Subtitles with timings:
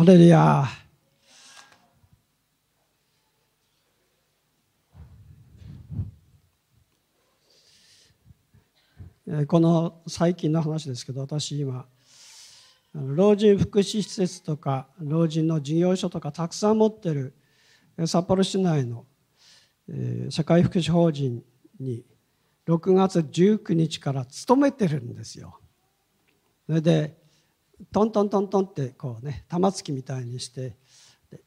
[0.00, 0.64] ハレルヤ
[9.46, 11.84] この最近の話ですけど私今
[12.94, 17.34] 老人福祉施設とか老人の事業所とかたくさん持ってる
[18.06, 19.04] 札幌市内の
[20.30, 21.42] 社会福祉法人
[21.78, 22.06] に
[22.66, 25.60] 6月19日から勤めてるんですよ。
[26.64, 27.19] それで
[27.92, 30.76] トントントントンってこうね玉突きみたいにして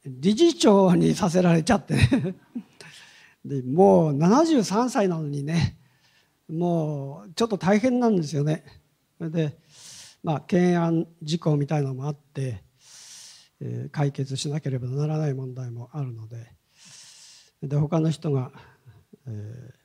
[0.05, 1.96] 理事長にさせられちゃって
[3.46, 5.78] でもう73歳なのにね
[6.48, 8.64] もうちょっと大変なんですよね。
[9.20, 9.58] で
[10.23, 12.64] まあ懸案事項みたいなのもあって、
[13.59, 16.52] えー、解決しなければならない問題もあるので
[17.62, 18.52] で他の人が、
[19.28, 19.83] えー、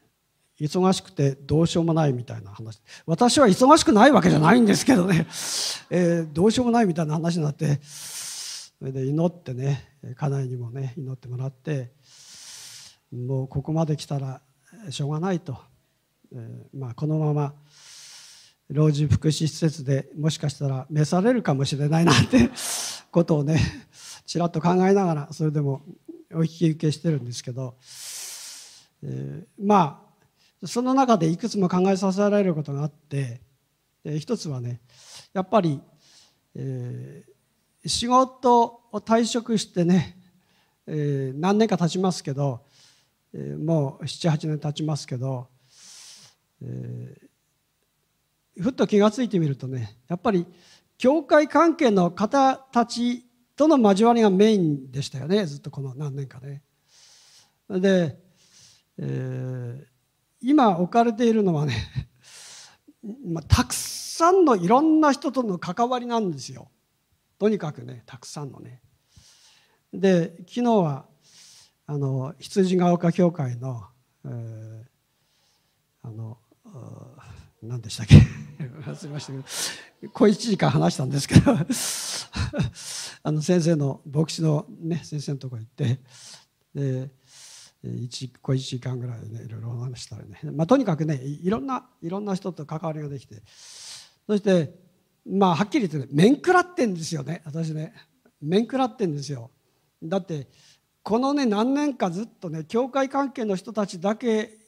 [0.61, 2.81] 忙しくてどうしようもないみたいな話。
[3.07, 5.27] 私は忙しくないわけじゃないんですけどね、
[5.91, 11.93] えー、どうしようもないみたいな話になってそれで祈ってね家内にもね祈ってもらって
[13.13, 14.41] もうここまで来たら
[14.91, 15.59] しょうがないと。
[16.75, 17.55] まあ、このまま
[18.69, 22.51] 老人福祉施設でもしかしたら召されるかもしれないなんて
[23.11, 23.59] ことをね
[24.27, 25.81] ちらっと考えながらそれでも
[26.35, 27.77] お引き受けしてるんですけど、
[29.03, 30.08] えー、まあ
[30.65, 33.41] その中でいくつも考えさせられることがあって
[34.05, 34.81] 一つはね
[35.33, 35.81] やっぱり、
[36.55, 40.17] えー、仕事を退職してね、
[40.87, 42.65] えー、何年か経ちますけど、
[43.33, 45.49] えー、もう78年経ちますけど
[46.63, 50.47] えー、ふっと気が付いてみるとねやっぱり
[50.97, 53.25] 教会関係の方たち
[53.57, 56.63] との交わりがメインでしたよねずっとこの何年かね。
[57.69, 58.17] で、
[58.99, 59.85] えー、
[60.41, 61.75] 今置かれているのはね、
[63.25, 66.71] まあ、たくさんのいろんな人との関わりなんですよ。
[67.39, 68.83] とにかくねたくさんのね。
[69.93, 71.07] で昨日は
[71.87, 73.85] あの羊ヶ丘教会の、
[74.25, 74.85] えー、
[76.03, 76.39] あの
[77.63, 78.17] 何でしたっけ？
[78.85, 81.53] 忘れましたけど小1時間話したんですけど
[83.23, 86.01] あの先生の牧師の、ね、先生のところ行って
[86.75, 87.11] で
[87.91, 93.43] 1小1時間ぐらいねいろいろ話したらね、まあ、とにかくねいろんないろんな人と関わりができて
[94.27, 94.75] そして
[95.27, 97.43] まあはっきり言ってね面食らってんですよね。
[97.45, 97.93] 私ね
[98.41, 99.51] 面食らってんですよ。
[100.03, 100.49] だって
[101.03, 104.59] このね何年かずっとね教会関係の人たちだけ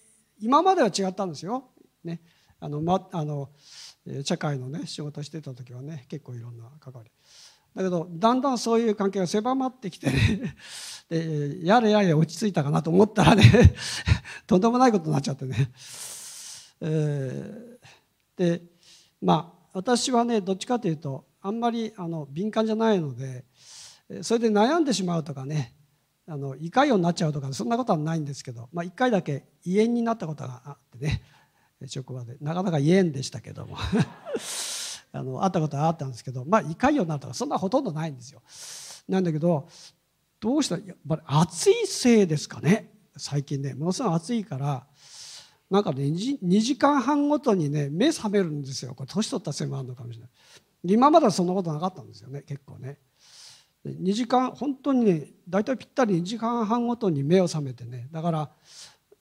[0.41, 1.71] 今までは違ったんですよ。
[2.03, 2.23] ね、
[2.59, 3.51] あのま、あの
[4.25, 7.11] 社会のね仕事してた時はね結構いろんな関わり。
[7.75, 10.57] だけどだんだんそういう関係が狭まってきてね
[11.09, 13.75] でやれやれ落ち着いたかなと思ったらね
[14.47, 15.71] とんでもないことになっちゃってね、
[16.81, 18.63] えー、で
[19.21, 23.45] まあ私はねどっちかというとあんまりあの敏感じゃないので
[24.23, 25.75] それで悩んでしまうとかね
[26.27, 31.23] あの胃潰瘍になっちゃうとかそんなことはないんですけど、まあ、1回だけ胃炎になったことがあってね
[31.87, 32.37] 職場で。
[32.41, 33.77] なかなか言えんでしたけども。
[35.13, 38.43] あの会ったことはあったんですけどまあ胃潰瘍になるとかそんなほとんどないんですよ。
[39.09, 39.69] なんだけど
[40.41, 42.93] どうしたらやっぱり暑いせいですかね。
[43.17, 44.87] 最近ねものすごい暑いから
[45.71, 48.95] なんかね 2, 2時間半ごとにね目覚めるんですよ。
[48.95, 50.31] これ年取ったせいもあるのかもしれない。
[50.85, 52.99] 今まではそんなことなかったんですよね結構ね。
[53.87, 58.09] 2時間本当にね大体ぴったり2時間半ごとに目を覚めてね。
[58.11, 58.51] だから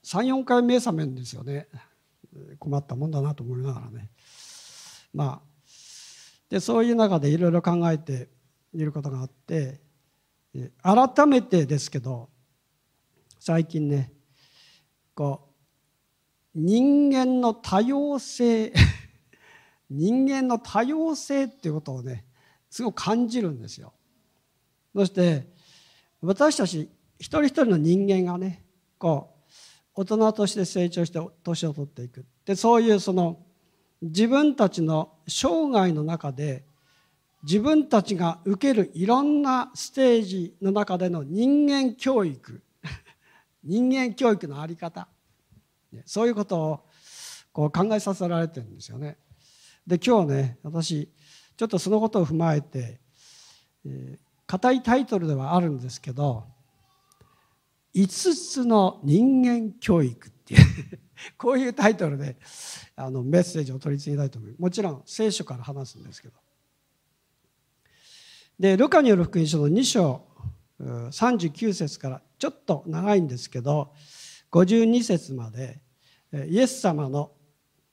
[0.03, 1.67] 34回目覚めるんですよね。
[2.59, 4.09] 困ったもんだなと思いながらね。
[5.13, 5.48] まあ
[6.49, 8.27] でそういう中でいろいろ考えて
[8.73, 9.79] いることがあって
[10.81, 12.29] 改めてですけど
[13.39, 14.11] 最近ね
[15.13, 15.47] こ
[16.55, 18.73] う人間の多様性
[19.89, 22.25] 人間の多様性っていうことをね
[22.69, 23.93] すごく感じるんですよ。
[24.95, 25.47] そして
[26.21, 28.65] 私たち一人一人の人間がね
[28.97, 29.35] こ
[29.95, 33.45] う大人として成長して年を取っていくでそういうその
[34.01, 36.63] 自分たちの生涯の中で
[37.43, 42.61] 自分たちが受けるいろんなステージの中での人間教育
[43.63, 45.07] 人間教育の在り方
[46.05, 46.79] そういうことを
[47.51, 49.17] こう考えさせられてるんですよね。
[49.87, 51.09] で今日ね私
[51.57, 52.99] ちょっとそのことを踏まえて、
[53.85, 56.45] えー、いタイトルではあるんですけど
[57.95, 60.99] 5つの人間教育っていう
[61.37, 62.37] こういうタイトルで
[62.95, 66.35] あのメッセージを取り次ぎたいと思いますもちろん聖書から話すんですけど。
[68.59, 70.27] でルカによる福音書の2章
[70.79, 73.93] 39節からちょっと長いんですけど
[74.51, 75.81] 52節まで
[76.49, 77.31] イエス様の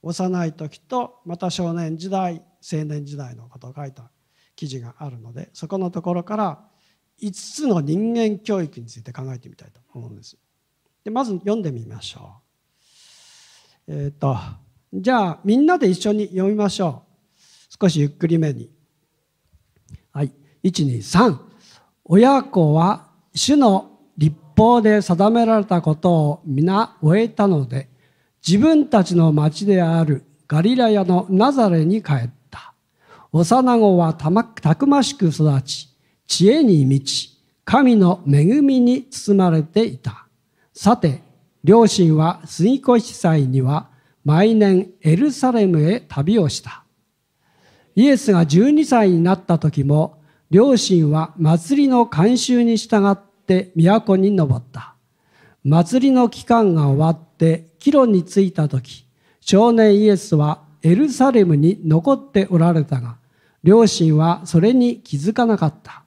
[0.03, 4.11] 幼い時とまた少年時代青年時代のことを書いた
[4.57, 6.65] 記事があるのでそこのところから
[7.23, 10.37] 5つの人間教育について考えてみたいと思うんです。
[11.05, 12.41] でまず読んでみましょ
[13.89, 13.93] う。
[13.93, 14.37] えっ、ー、と
[14.93, 17.77] じゃあみんなで一緒に読みましょう。
[17.81, 18.71] 少しゆっくりめに。
[20.13, 20.33] はい。
[20.65, 21.39] 123
[22.05, 27.89] 親子は主の立法で定められたことを皆終えたので
[28.47, 32.75] 自分たちの町であるガリラヤのナザレに帰った。
[33.33, 35.89] 幼子はたくましく育ち、
[36.27, 40.27] 知恵に満ち、神の恵みに包まれていた。
[40.73, 41.23] さて、
[41.65, 43.89] 両親は杉越祭には
[44.25, 46.85] 毎年エルサレムへ旅をした。
[47.95, 50.21] イエスが12歳になった時も、
[50.51, 54.95] 両親は祭りの慣習に従って都に登った。
[55.65, 59.07] 祭りの期間が終わって帰路に着いた時、
[59.41, 63.17] 少年イエスはエルサレムに残っておられたが、
[63.65, 66.06] 両親はそれに気づかなかった。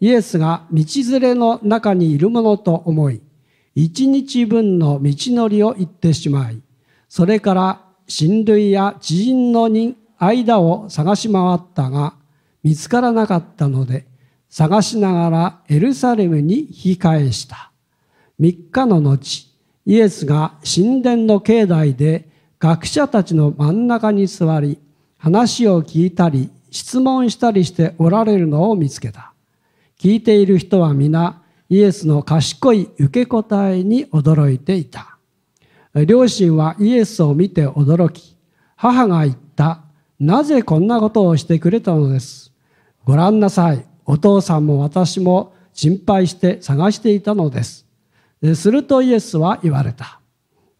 [0.00, 3.20] イエスが道連れの中にいるものと思い、
[3.74, 6.60] 一日分の道のりを行ってしまい、
[7.08, 9.68] それから親類や知人の
[10.18, 12.14] 間を探し回ったが、
[12.62, 14.06] 見つからなかったので、
[14.48, 17.70] 探しながらエルサレムに引き返した。
[18.38, 19.48] 三日の後、
[19.86, 22.28] イエスが神殿の境内で
[22.58, 24.78] 学者たちの真ん中に座り、
[25.18, 29.32] 話を聞いたり、質問したりしておられるのを見つけた。
[29.98, 35.18] 聞いている人は皆、イエスの賢い受け答えに驚いていた。
[36.06, 38.36] 両親はイエスを見て驚き、
[38.76, 39.80] 母が言った。
[40.20, 42.50] なぜこんなことをしてくれたのです
[43.04, 43.84] ご覧なさい。
[44.06, 47.86] お父さんも私も心配して探していたのです。
[48.54, 50.20] するとイエスは言われた。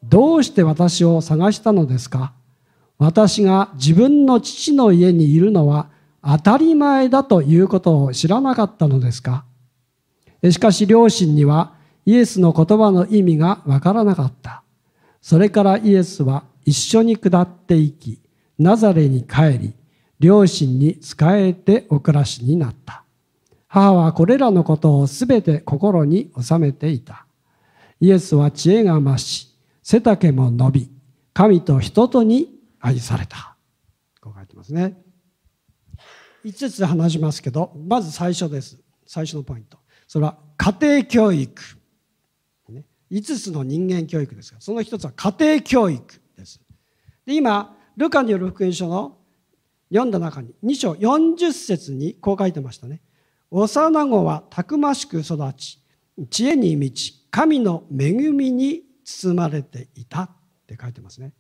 [0.05, 2.33] どうして私を探したのですか？
[2.99, 5.91] 私が自分の父の家にいるのは
[6.28, 9.44] 当たり前だということを知らなかったのですか？
[10.50, 11.75] しかし両親には
[12.05, 14.64] イエスの言葉の意味がわからなかった。
[15.23, 18.20] それからイエスは一緒に下っていき、
[18.58, 19.75] ナザレに帰り、
[20.19, 23.05] 両親に仕えてお暮らしになった。
[23.69, 27.26] 母はこれらのことをすべて心に収めていた。
[28.00, 30.90] イエスは知恵が増し、背丈も伸び、
[31.32, 32.49] 神と人とに
[32.81, 33.56] 愛された。
[34.20, 34.96] こう書いてますね。
[36.47, 38.79] 5つ話しますけど、まず最初です。
[39.05, 39.79] 最初のポイント。
[40.07, 41.63] それは家庭教育。
[43.11, 46.61] 5つの人間教育ですが、その1つは家庭教育です。
[47.25, 49.19] で今、ルカによる福音書の
[49.91, 53.01] 読んだ中に、2章40節にこう書いてましたね。
[53.51, 55.81] 幼子はたくましく育ち、
[56.31, 60.31] 知恵に満ち、神の恵みに包まれていたっ
[60.67, 61.33] て書いてますね。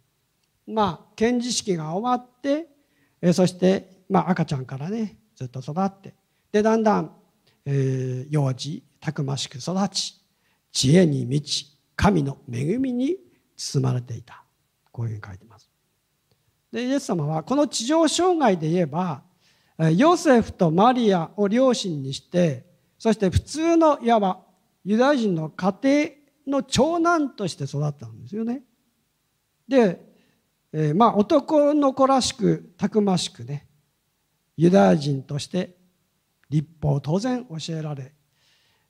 [0.66, 2.68] まあ検事式が終わって
[3.32, 6.14] そして、まあ、赤ちゃんからねずっと育って
[6.52, 7.10] でだんだん、
[7.64, 10.20] えー、幼児たくましく育ち
[10.72, 13.16] 知恵に満ち神の恵みに
[13.56, 14.44] 包まれていた
[14.92, 15.70] こういうふうに書いてます。
[16.72, 19.22] でイエス様はこの地上生涯で言えば
[19.78, 22.66] ヨセフとマリアを両親にして
[22.98, 24.40] そして普通のいわば
[24.84, 25.74] ユダヤ人の家
[26.46, 28.62] 庭の長男として育ったんですよね。
[29.68, 30.00] で、
[30.72, 33.65] えー、まあ男の子らしくたくましくね
[34.56, 35.76] ユダヤ人として
[36.48, 38.12] 立法を当然教えられ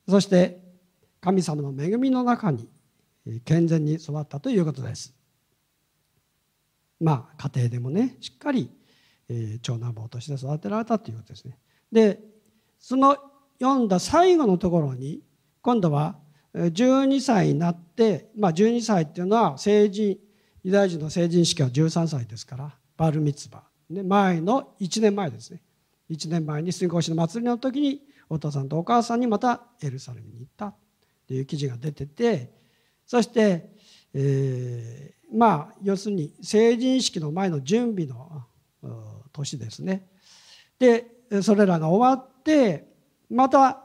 [0.08, 0.60] そして
[1.20, 2.68] 神様の恵みの中に
[3.44, 5.12] 健全に育ったということです。
[7.00, 8.70] まあ家庭でもねしっかり、
[9.60, 11.58] 長男坊として育てられたということですね。
[11.90, 12.20] で
[12.78, 13.16] その
[13.60, 15.22] 読んだ最後のところに
[15.62, 16.16] 今度は
[16.54, 20.18] 12歳になって、まあ、12歳っていうのは成人
[20.62, 25.62] ユダヤ人の成人式は13歳ですからバルミツバ、前の1年前ですね
[26.10, 30.74] 1年前に水越しの祭りの時にお父さんとお母さんにまたエルサレムに行ったっ
[31.28, 32.52] ていう記事が出てて
[33.06, 33.70] そして、
[34.14, 38.44] えー、まあ要するに成人式の前の準備の
[39.32, 40.06] 年ですね
[40.78, 41.06] で
[41.42, 42.86] それらが終わって
[43.28, 43.82] また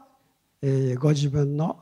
[0.62, 1.80] えー、ご自分の、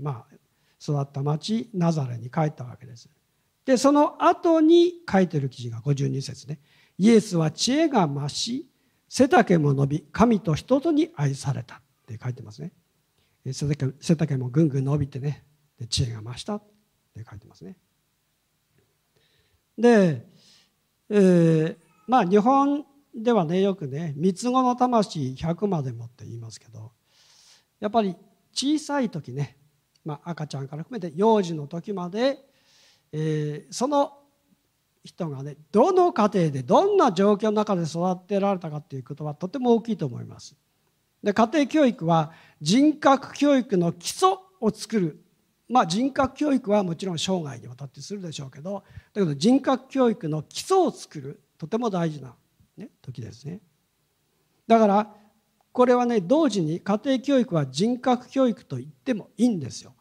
[0.00, 0.34] まあ、
[0.82, 3.08] 育った町ナザレに帰ったわけです。
[3.66, 6.58] でその後に書いてる記事が52節ね。
[6.98, 8.68] イエスは知恵が増し
[9.08, 12.72] 背丈も伸び神と人とに愛されたって書いてますね。
[13.52, 15.44] 背丈背丈もぐんぐん伸びてね
[15.78, 16.62] で知恵が増したっ
[17.14, 17.76] て書いてますね。
[19.78, 20.26] で、
[21.08, 21.76] えー、
[22.06, 26.92] まあ日本ではねよくね三つ子の魂100までもって言いますけど
[27.80, 28.16] やっぱり
[28.52, 29.56] 小さい時ね、
[30.04, 32.38] まあ、赤ちゃんから含めて幼児の時まで、
[33.12, 34.18] えー、その
[35.08, 40.54] 人がねどの家庭でどんな状況の中で育てられたかっていうことはとても大きいと思います。
[41.22, 44.28] で家庭教育は人格教育の基礎
[44.60, 45.24] を作る
[45.68, 48.84] まあ人格教育はもちろん生涯にわたってするでしょうけど
[49.14, 52.34] だけど人格教育の基礎を作るとても大事な、
[52.76, 53.60] ね、時ですね。
[54.66, 55.14] だから
[55.72, 59.94] これはね同時に家庭教育は人格教育と言ってもいいんですよ。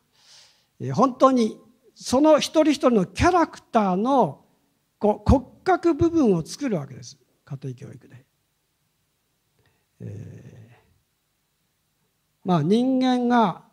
[0.94, 1.58] 本当に
[1.96, 4.44] その一人一人のキャラクターの
[5.00, 8.26] こう骨格部分を作るわけです家庭教育で。
[10.00, 10.76] えー、
[12.44, 13.64] まあ人間が、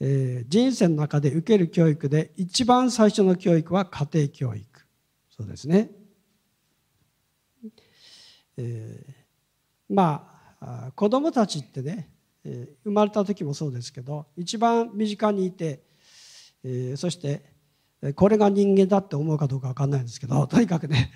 [0.00, 4.66] えー、人生の中で受ける教育で一番最初の教育は家庭教育
[5.30, 5.90] そうですね。
[8.56, 12.10] えー、まあ子供たちってね、
[12.44, 15.82] 生まれた時もそうですけど一番身近にいて
[16.64, 17.42] えー、そして
[18.14, 21.12] これが人間だって思うかどうか分かんないんですけど とにかくね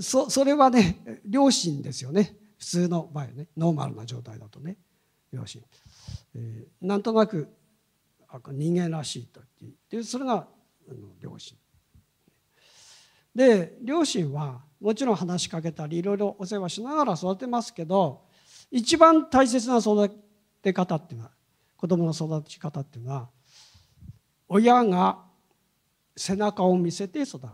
[0.00, 2.36] そそれはね両親ですよね。
[2.58, 4.76] 普通の場合ねノーマルな状態だとね
[5.32, 5.62] 両親、
[6.34, 7.48] えー、なんとなく
[8.52, 10.46] 人間らしいと言ってそれが
[11.18, 11.56] 両親
[13.34, 18.22] で両親はもちろん話しかけたりいろいろお世話しながら育てますけど
[18.70, 20.10] 一番大切な育
[20.62, 21.32] て方っていうのは
[21.76, 23.30] 子供の育ち方っていうのは
[24.48, 25.29] 親が
[26.20, 27.48] 背中を見せて育る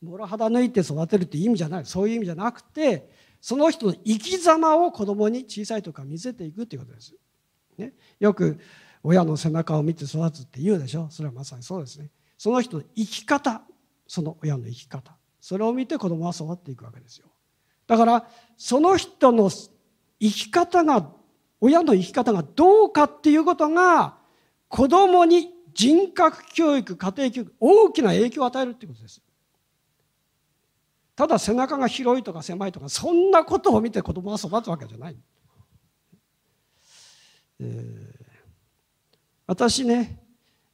[0.00, 3.10] もろ肌抜いて育てるって意味じゃないそういう意味じゃなくて
[3.40, 7.14] その人の生き様を子供に小さい時から見せていくっていうことです。
[7.76, 8.58] ね、よく
[9.02, 12.10] 親の背中を見て育つって言うでしょそれはまさにそうですね。
[12.38, 13.62] その人の生き方
[14.06, 17.26] その親の生き方それを見て子供は育っていくわけですよ。
[17.86, 19.68] だからその人の生
[20.20, 21.10] き方が
[21.60, 24.16] 親の生き方がどうかっていうことが
[24.68, 29.20] 子供に人格教育家庭教育大きな影響を与えるっていうことです。
[31.16, 35.16] ただ背中が広いとか狭いとかそんなことを見て子供が育つわけじゃない、
[37.60, 38.28] えー、
[39.46, 40.20] 私ね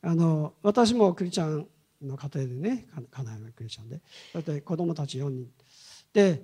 [0.03, 1.69] あの私もクリスチャン
[2.03, 4.01] の家庭でね家内はクリスチャンで
[4.33, 5.47] そって子供たち4人。
[6.13, 6.43] で、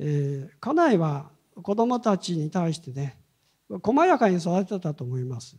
[0.00, 1.30] えー、家内は
[1.62, 3.16] 子供たちに対してね
[3.82, 5.56] 細やかに育てたと思います。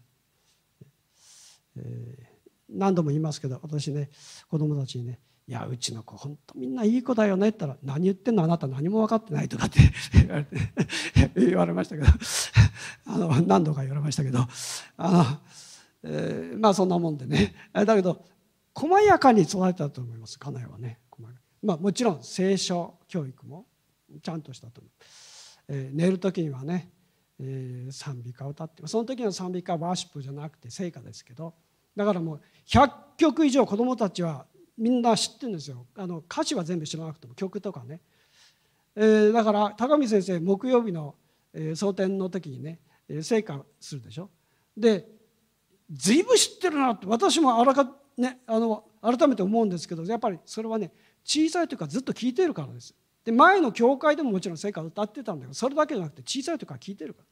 [1.77, 2.27] え、
[2.69, 4.09] 何度も言いますけど私ね
[4.49, 8.43] 子供たちにね「いやうちの子本当みんないい子だよね」って言ったら「何言ってんの？
[8.43, 9.79] あなた何も分かってない」とかって
[11.35, 12.07] 言われましたけど
[13.05, 14.39] あの何度か言われましたけど
[14.97, 15.25] あの、
[16.03, 17.53] えー、まあそんなもんでね。
[17.73, 18.25] だけど
[18.73, 21.01] 細やかに育てたと思います家内はね。
[21.61, 23.65] まあ、もちろん聖書教育も
[24.21, 24.91] ちゃんとしたと思う、
[25.69, 26.89] えー、寝る時にはね、
[27.91, 31.53] 賛美歌を歌ってその時の賛美歌はワーシップじゃなくて聖歌ですけど
[31.95, 34.45] だからもう100曲以上子どもたちは
[34.77, 35.85] みんな知ってるんですよ。
[35.95, 37.99] あの歌詞は全部知らなくても曲とかね、
[38.95, 41.15] えー、だから高見先生木曜日の、
[41.53, 42.79] えー、蒼天の時にね
[43.21, 44.29] 聖歌するでしょ。
[44.75, 45.07] で
[45.91, 50.91] 随分知ってるなって私もあらか、ね、あの改めて思うんですけどやっぱりそれはね
[51.23, 52.95] 小さい時からずっと聞いてるからです。
[53.23, 57.25] で前の教会でももちろん聖歌歌ってたんだけどそれだけじゃなくて小さい時から聞いてるから。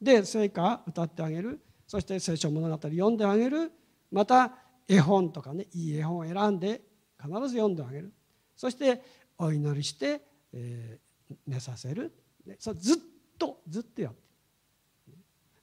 [0.00, 1.60] で聖歌歌ってあげる。
[1.86, 3.72] そして聖書物語読んであげる。
[4.12, 4.54] また
[4.86, 6.82] 絵本とかねいい絵本を選んで
[7.20, 8.12] 必ず読んであげる。
[8.54, 9.02] そして
[9.38, 10.22] お祈りして、
[10.52, 12.12] えー、寝させる。
[12.58, 12.96] それずっ
[13.38, 14.28] とずっとやって。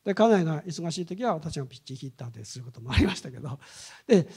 [0.04, 3.60] で家内が忙しい時は私がピッチヒッターですることもありましたけど。
[4.08, 4.28] で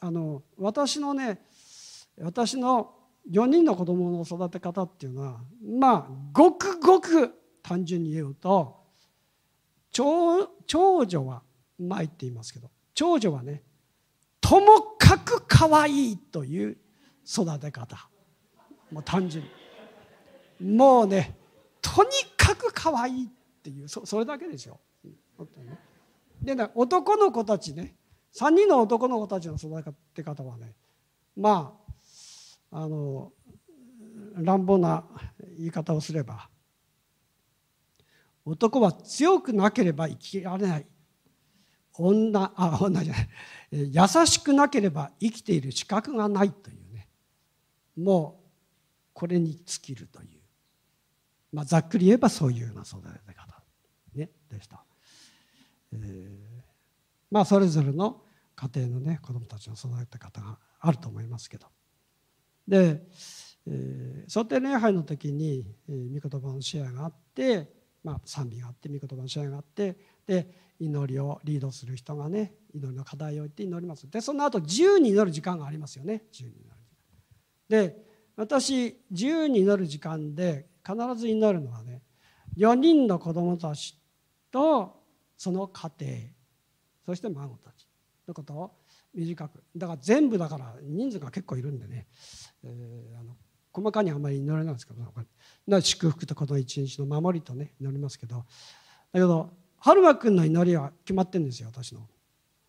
[0.00, 1.44] あの私のね
[2.20, 8.82] 私の4人の子供の育て方っていうのはまあごくごく単純に言うと
[9.90, 11.42] 長長女は
[11.78, 13.62] 前って言いますけど長女はね
[14.40, 16.76] ともかく可愛いという
[17.24, 18.08] 育て方。
[18.90, 19.44] もう単純。
[20.60, 21.36] にもうね
[21.80, 23.28] とにかく可愛いっ
[23.62, 24.80] ていうそそれだけですよ。
[26.42, 27.96] でね男の子たちね
[28.34, 30.74] 3人の男の子たちの育て方はね
[31.36, 31.81] まあ
[32.72, 33.32] あの
[34.34, 35.04] 乱暴な
[35.58, 36.48] 言い方をすれば
[38.44, 40.86] 男は強くなければ生きられない。
[41.94, 43.28] 女あ女じゃない。
[43.70, 47.08] 優しくなければ生きている資格がないというね。
[47.96, 48.42] もう
[49.12, 50.40] これに尽きるという、
[51.52, 53.62] まあ、ざっくり言えばそういうような育て方、
[54.14, 54.82] ね、でした、
[55.92, 56.62] えー、
[57.30, 58.22] まあそれぞれの
[58.56, 61.66] 家庭のね子どもたちの育て方があると思いますけど。
[62.66, 63.06] で、
[64.28, 67.68] 想定礼拝の時に、えー、御言葉のシェアがあって
[68.04, 70.48] まあ、賛美があって御言葉の試合があってで
[70.80, 74.10] 祈りをリードする人がね祈りの課題を言って祈ります。
[74.10, 76.24] でその後自由に祈る時間がありますよね。
[76.32, 76.76] 自由に祈る
[77.68, 77.96] で
[78.36, 82.02] 私自由に祈る時間で必ず祈るのはね
[82.56, 83.96] 4人の子供たち
[84.50, 85.00] と
[85.36, 86.16] その家庭
[87.06, 87.86] そして孫たち
[88.26, 88.72] のことを
[89.14, 89.62] 短く。
[89.76, 92.06] だから全部だから人数が結構いるんでね、
[92.64, 93.36] えー、あの
[93.72, 98.44] 細かにあんまり祈れないんですけど祝福とこの一日の守りとね祈りますけどだ
[99.14, 102.06] けど春馬君の祈りは決まってるんですよ私の。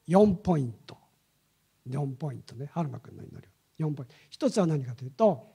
[0.08, 0.98] 4ポイント。
[1.88, 3.38] 4ポイントね春馬君の祈り
[3.86, 3.88] は。
[3.88, 4.16] 4ポイント。
[4.32, 5.48] 一つは何かというと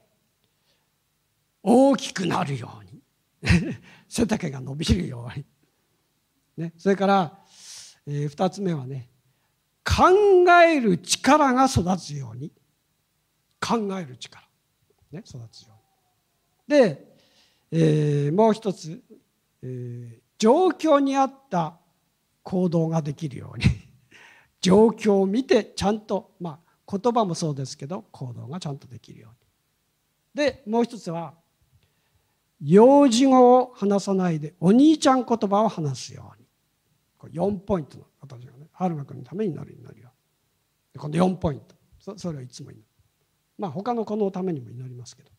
[1.61, 3.01] 大きくなるように。
[4.07, 5.45] 背丈が伸びるように、
[6.57, 7.39] ね、それから、
[8.05, 9.09] えー、2つ目はね
[9.85, 10.09] 考
[10.61, 12.53] える力が育つように。
[13.59, 14.43] 考える力、
[15.11, 15.73] ね、育つよ
[16.67, 16.79] うに。
[16.79, 17.09] で、
[17.71, 19.03] えー、もう一つ、
[19.61, 21.77] えー、状況に合った
[22.43, 23.65] 行動ができるように。
[24.61, 29.37] 状況を見てちゃんとまあ言葉もそうですけど行動がちゃんとできるように。
[30.33, 31.33] でもう一つは
[32.61, 36.47] 幼児語を話さないでお兄ちゃん言葉を話すように。
[37.17, 40.11] これ4ポイントの私がね春馬君のためになる祈りは
[40.97, 41.75] この4ポイント。
[41.99, 42.88] そそれをいつも祈る
[43.59, 45.29] まあ他の子のためにも祈りますけど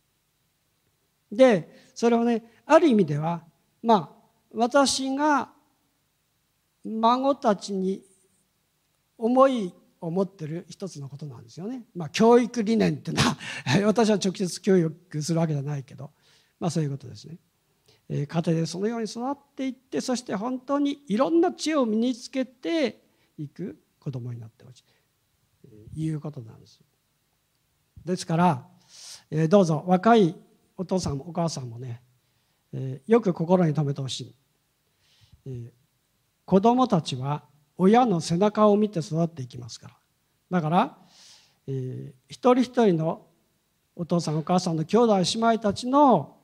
[1.33, 3.43] でそれをねある意味では
[3.83, 4.11] まあ
[4.53, 5.49] 私が
[6.85, 8.03] 孫たちに
[9.19, 11.83] 思いを持ってる一つのことなんですよね。
[11.95, 13.37] まあ、教育理念っていうのは
[13.85, 16.11] 私は直接教育するわけじゃないけど
[16.61, 17.39] まあ、そういうことですね。
[18.09, 23.00] 家庭でそのように育っていってそして本当にいろんな知恵を身につけて
[23.39, 24.85] いく子供になってほし
[25.95, 26.81] いいうことなんです。
[28.04, 28.66] ですから
[29.49, 30.35] どうぞ若い
[30.76, 32.02] お父さんもお母さんもね
[33.07, 34.35] よく心に留めてほし
[35.45, 35.71] い。
[36.45, 37.45] 子供たちは
[37.78, 39.95] 親の背中を見て育っていきますから
[40.50, 40.99] だから、
[41.66, 43.26] えー、一人一人の
[43.97, 46.37] お父さんお母さんの兄弟姉妹たちの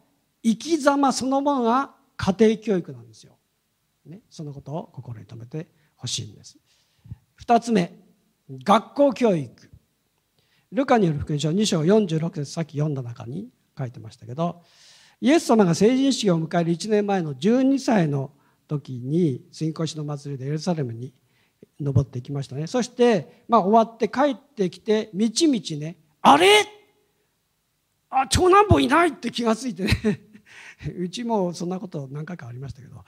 [0.42, 3.36] 生き様そのものが家庭教育なんですよ。
[4.06, 6.56] ね、そのことを心に留めてほしいんです。
[7.44, 7.92] 2つ目
[8.62, 9.70] 学校教育
[10.72, 13.48] ルカによる福音書2章46節さっき読んだ中に
[13.78, 14.62] 書いてましたけど
[15.20, 18.32] イエス様が成人式を迎える1年前の12歳の
[18.68, 21.12] 時に杉越の祭りでエルサレムに
[21.80, 22.66] 登ってきましたね。
[22.66, 26.64] そして、まあ、終わって帰ってきてみちみちねあれ？
[28.10, 30.20] あ長男坊いないって気がついてね。
[30.98, 33.04] うちもそんなこと何回かありましたけど。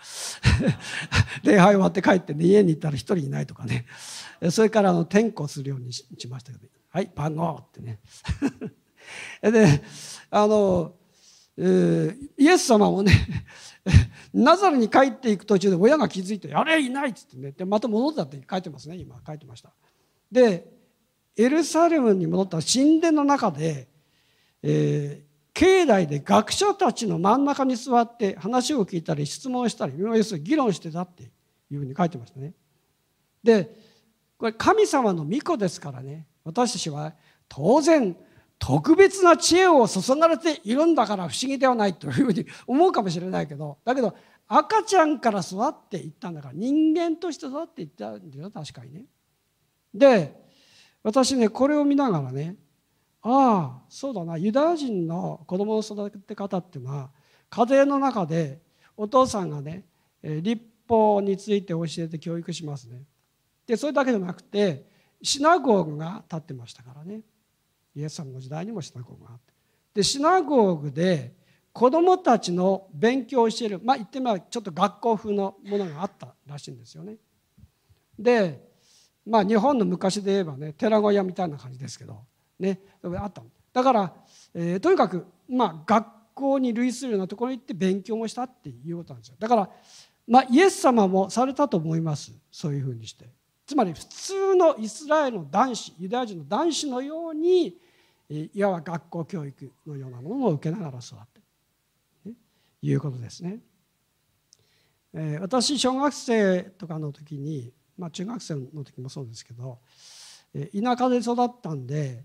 [1.44, 3.86] 礼拝終わって帰ってね家に行ったら一人いないとかね。
[4.50, 8.00] それからあの転校するようにしましたけど「ねはい番号」ってね。
[9.42, 9.82] で
[10.30, 10.94] あの、
[11.56, 13.12] えー、イエス様もね
[14.32, 17.52] ナザレに帰っていく途中で親が気づいて「あれいない」っつってね。
[17.52, 19.72] でまた戻ったって書いてますね今書いてました。
[20.30, 20.70] で
[21.36, 23.88] エルサレムに戻った神殿の中で、
[24.62, 31.30] えー、境内で学者たちの真ん中に座って話を聞いたり質問したり要するに議論してたって
[31.70, 32.54] いうふうに書いてましたね。
[33.42, 33.72] で
[34.36, 36.26] これ神様の御子ですからね。
[36.48, 37.12] 私たちは
[37.48, 38.16] 当然
[38.58, 44.16] 特別な知恵を注がれているんだから不思議ではないというふうに思うかもしれないけどだけど
[44.48, 49.04] 赤ちゃんから育っていったんだから人間として育っていったんだよ確かにね。
[49.94, 50.34] で
[51.02, 52.56] 私ねこれを見ながらね
[53.22, 57.10] ああそうだなユダヤ人の子供の育て方っていうのは
[57.50, 58.60] 家庭の中で
[58.96, 59.84] お父さんがね
[60.22, 63.02] 立法について教えて教育しますね。
[63.66, 64.87] でそれだけじゃなくて
[65.22, 67.20] シナゴーグが立ってましたからね。
[67.94, 69.52] イエス様の時代にもシナゴーグがあって。
[69.94, 71.34] でシナゴーグで
[71.72, 73.80] 子供たちの勉強をしている。
[73.82, 77.16] まあ言ってみればちょっと学校風のものがあったらしいんですよね。
[78.18, 78.68] で
[79.26, 82.24] まあ日本の昔で言えばね寺小屋みたいな感じですけど
[82.58, 84.12] ね、あっただから、
[84.54, 89.36] えー、とにかく、まあ、学校に類するようなところに行って勉強もしたっていうことなんですよ。
[89.38, 89.70] だから、
[90.26, 92.32] まあ、イエス様もされたと思います。
[92.50, 93.26] そういうふうにして。
[93.68, 97.76] つまり普通のイスラエルの男子ユダヤ人の男子のように
[98.28, 101.18] いわば学校教育のようなものを受けながら育っ
[102.24, 102.34] て、ね、
[102.82, 103.60] いうことですね。
[105.40, 109.78] 私小学生とかの時に、まあ、中学生の時もそうですけど
[110.52, 112.24] 田舎で育ったんで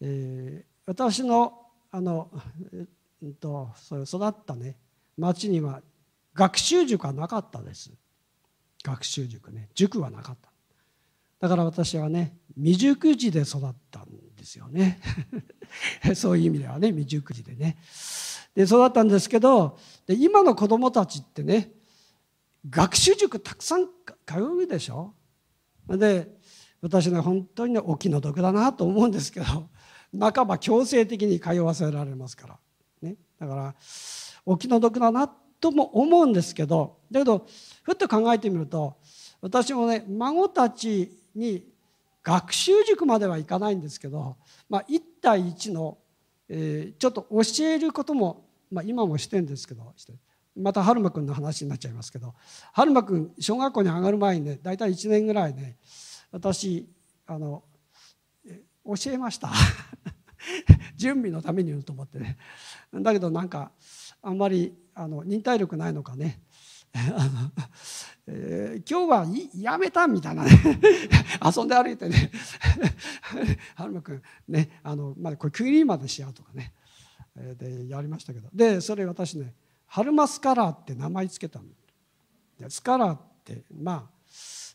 [0.00, 1.60] えー、私の
[1.90, 2.30] あの、
[2.72, 4.76] えー、とそ育ったね
[5.16, 5.80] 町には
[6.34, 7.92] 学習塾はなかったです
[8.82, 10.50] 学習塾ね塾はなかった
[11.44, 14.98] だから私はね未熟児で育ったんですよね。
[16.16, 17.76] そういう意味ではね未熟児でね。
[18.54, 19.76] で育ったんですけど
[20.06, 21.70] で今の子供たちってね
[22.70, 23.88] 学習塾たくさん
[24.24, 25.12] 通うでしょ？
[25.86, 26.34] で
[26.80, 29.68] 私ね本当にねお気の毒だなと思うんですけど
[30.18, 32.58] 半ば強制的に通わせられますから、
[33.02, 33.74] ね、だから
[34.46, 37.46] お気の毒だなとも思うんですけどだけど
[37.82, 38.96] ふっと考えてみると
[39.42, 41.66] 私もね孫たちに
[42.22, 44.36] 学習塾まではいかないんですけど、
[44.68, 45.98] まあ、1対1の、
[46.48, 49.92] えー、ちょっと教えることも、まあ、今もしてんですけど
[50.56, 52.34] また春馬くんの話になっちゃいますけど
[52.72, 55.76] 春馬くん小学校に上がる前にね大体1年ぐらいね
[56.30, 56.88] 私
[57.26, 57.64] あの
[58.86, 59.50] 教えました？
[60.96, 62.36] 準備のために言うと思ってね。
[62.92, 63.72] だけどなんか
[64.22, 66.42] あんまりあの忍耐力ないのかね。
[68.26, 69.26] えー、今日は
[69.56, 70.50] やめたみたいなね。
[71.44, 72.30] 遊んで歩いてね。
[73.74, 76.72] 春馬君ねあの、まあ、これクリーマでしようとかね。
[77.34, 78.48] でやりましたけど。
[78.52, 79.54] でそれ私ね
[79.86, 81.66] 春マスカラーって名前つけたの。
[82.68, 84.10] スカラーってまあ、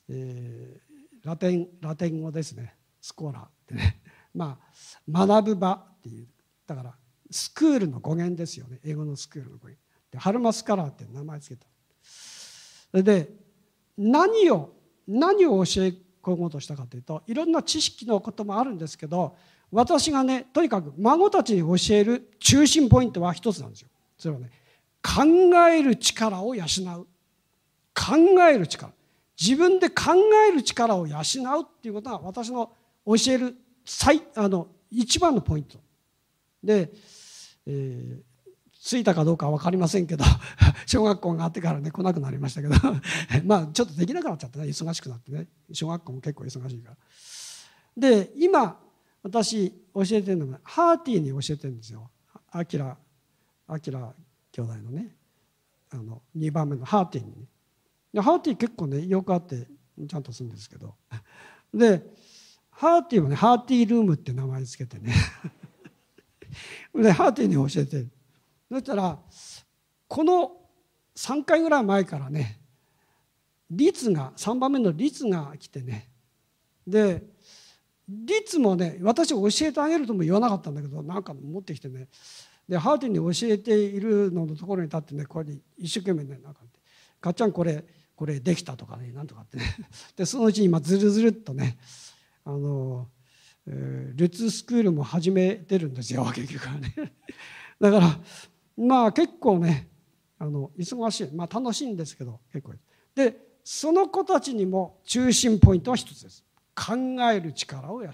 [0.09, 2.75] えー、ラテンラテン語ですね。
[3.01, 4.01] スコーラってね。
[4.35, 6.27] まあ学ぶ場っていう。
[6.67, 6.95] だから
[7.31, 8.79] スクールの語源ですよね。
[8.83, 9.81] 英語のスクールの語源。
[10.11, 11.78] で春マスカラーって名前つけたの。
[12.91, 13.29] それで
[13.97, 14.73] 何を
[15.07, 19.35] 何を教え込もうとしたかというといろんな知識のこともあるんですけど
[19.71, 23.89] 私がねとにかく孫たちに教える中心ポイントは一つなんですよ。
[24.17, 24.49] それはね
[25.03, 25.23] 考
[25.69, 27.07] える力を養う。
[27.95, 28.15] 考
[28.49, 28.91] える力。
[29.39, 30.13] 自分で考
[30.49, 31.21] える力を養う
[31.63, 32.71] っていうことが私の
[33.05, 35.79] 教える最あの一番のポイント。
[36.63, 36.91] で、
[37.65, 38.21] えー、
[38.89, 40.25] 着いたかどうかは分かりませんけど
[40.87, 42.75] 小学校があってからね来なくなりましたけど
[43.45, 46.97] まあちょっとできなくなっちゃってね忙しくなってね小学校も結構忙しいから。
[47.95, 48.79] で今
[49.21, 52.09] 私教えてるのがハーティーに教えてるんですよ。
[52.51, 52.97] あきら
[53.67, 54.15] あきら
[54.51, 55.15] 兄弟のね
[55.91, 57.47] あの2番目のハーティーに
[58.11, 59.67] でハーティー結構ねよくあって
[60.07, 60.95] ちゃんとするんですけど。
[61.71, 62.03] で
[62.71, 65.13] ハーティーはねハーティールームって名前つけてね。
[66.95, 68.18] でハーティーに教えて。
[68.69, 69.17] そしたら
[70.07, 70.51] この
[71.15, 72.59] 3回ぐらい前からね
[73.69, 76.09] 律が3番目の律が来てね
[76.87, 77.23] で
[78.07, 82.07] 律もね私教えてあげるとも言わなかったんだけどなんか持ってきてね
[82.67, 86.61] でハーティーに教えているののところに立ってねこれで一生懸命ねなんか
[87.21, 87.83] 「かっちゃんこれ
[88.15, 89.63] これできた」とかねなんとかってね。
[90.15, 91.77] でそのうちに今ずるずるっとね
[92.45, 93.09] あの、
[93.67, 96.93] えー、ルツスクールも始めてるんですよ結局はね。
[97.81, 98.19] だから
[98.79, 99.89] まあ結構ね
[100.39, 101.35] あの忙しい。
[101.35, 102.73] まあ楽しいんですけど結構。
[103.13, 106.45] でその子たちにも中心ポイントは一つです。
[106.75, 106.95] 考
[107.29, 108.13] える力を養う。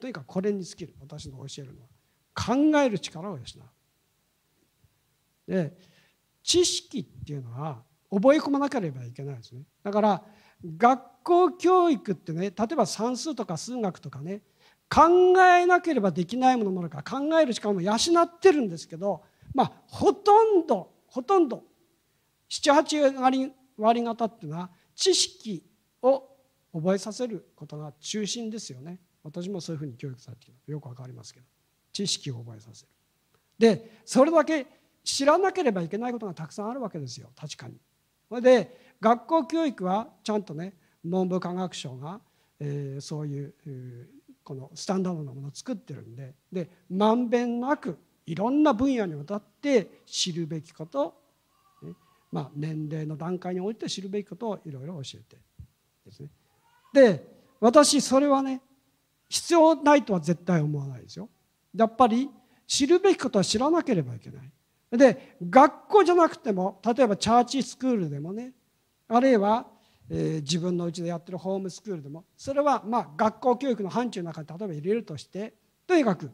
[0.00, 0.94] とにかくこれに尽きる。
[1.00, 1.88] 私の教えるのは。
[2.34, 3.42] 考える力を養
[5.48, 5.52] う。
[5.52, 5.76] で
[6.42, 9.62] 知識っていうのは覚え込まなければいけないですね。
[9.82, 10.22] だから
[10.76, 14.42] 学校教育ってね例えば算数とか数学とかね
[14.88, 15.08] 考
[15.42, 19.22] えなければできないものもあるから考える力も養ってるんですけど
[19.54, 21.64] まあほとんどほとんど
[22.48, 25.64] 78割割方っていうのは知識
[26.02, 26.24] を
[26.72, 29.00] 覚えさせることが中心ですよね。
[29.22, 30.72] 私もそういうふうに教育されてきた。
[30.72, 31.46] よくわかりますけど。
[31.92, 32.88] 知識を覚えさせる。
[33.58, 34.66] でそれだけ
[35.04, 37.30] 知らなければいけないことがたくさんあるわけですよ。
[37.36, 37.74] 確かに。
[38.28, 42.20] それで学校教育はちゃんとね文部科学省が、
[42.60, 46.34] えー、そういう、えー、このスタンダードなものを作ってるんで。
[46.52, 47.98] でまんべんなく
[48.30, 51.14] いろんな分野にわたって知るべきこと、
[52.30, 55.36] まあ、年齢の段階において知るべきことをいろいろ教えて
[56.06, 56.28] ですね。
[56.94, 57.26] で
[57.58, 58.60] 私それはね
[59.28, 61.28] 必要ないとは絶対思わないですよ。
[61.74, 62.30] やっぱり
[62.68, 64.52] 知るべきことは知らなければいけない。
[64.96, 68.52] で学校じゃなくても例えばチャーチスクールでもね
[69.08, 69.66] あるいは、
[70.08, 75.54] えー、自分のうちでやってるホームスクールでもそれはまあ学校教育の範疇の中に例えば入れるとして
[75.88, 76.30] とにかく、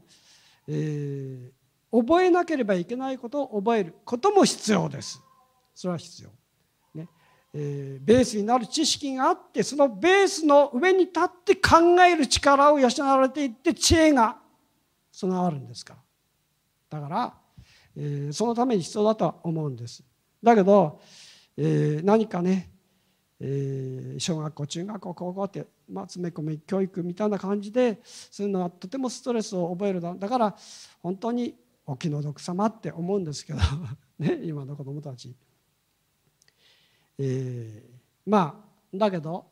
[0.68, 5.22] えー、覚えなければいけないことを覚えることも必要です。
[5.74, 6.30] それは必要、
[6.94, 7.08] ね。
[7.52, 14.38] えー、ベースになる知識があってそのベースの上に立って考える力を養われていって知恵が
[15.12, 15.94] 備わるんですか
[16.90, 17.00] ら。
[17.00, 17.34] だから、
[17.96, 20.04] えー、そのために必要だとは思うんです。
[20.42, 21.00] だけど、
[21.56, 22.70] えー、何かね、
[23.40, 30.14] えー、小学校中学校高校って、まあ、詰め込み教育みたいな感じでそういうのはとてもストレスを覚えるだ。
[30.14, 30.56] だから
[31.02, 31.54] 本当に
[31.86, 33.60] お気の毒様って思うんですけど、
[34.18, 35.34] ね、今の子どもたち。
[37.18, 39.46] えー、まあだけど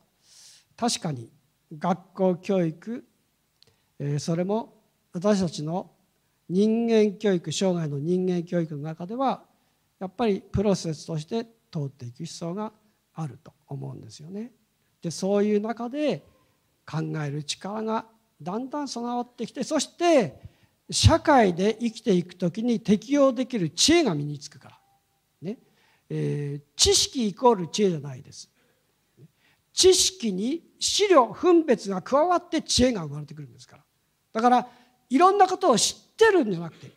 [0.75, 1.29] 確かに
[1.75, 3.03] 学校教育、
[3.97, 5.91] えー、それも私たちの
[6.47, 9.45] 人間教育生涯の人間教育の中では
[9.97, 12.71] やっぱりプロセスとして通っていく必要が
[13.13, 14.51] あると思うんですよね。
[15.01, 16.23] でそういう中で
[16.85, 18.05] 考える力が
[18.41, 20.54] だんだん備わってきてそして
[20.89, 24.79] 社会で生きていく時に適応できる知恵が身につくから、
[25.41, 25.57] ね。
[26.09, 28.49] えー、知識イコール知恵じゃないです。
[29.73, 33.83] 知識に資料分別が加わって知恵が生まれてくるんですから。
[34.33, 34.67] だから
[35.09, 36.91] いろんなことを知ってるんじゃなくて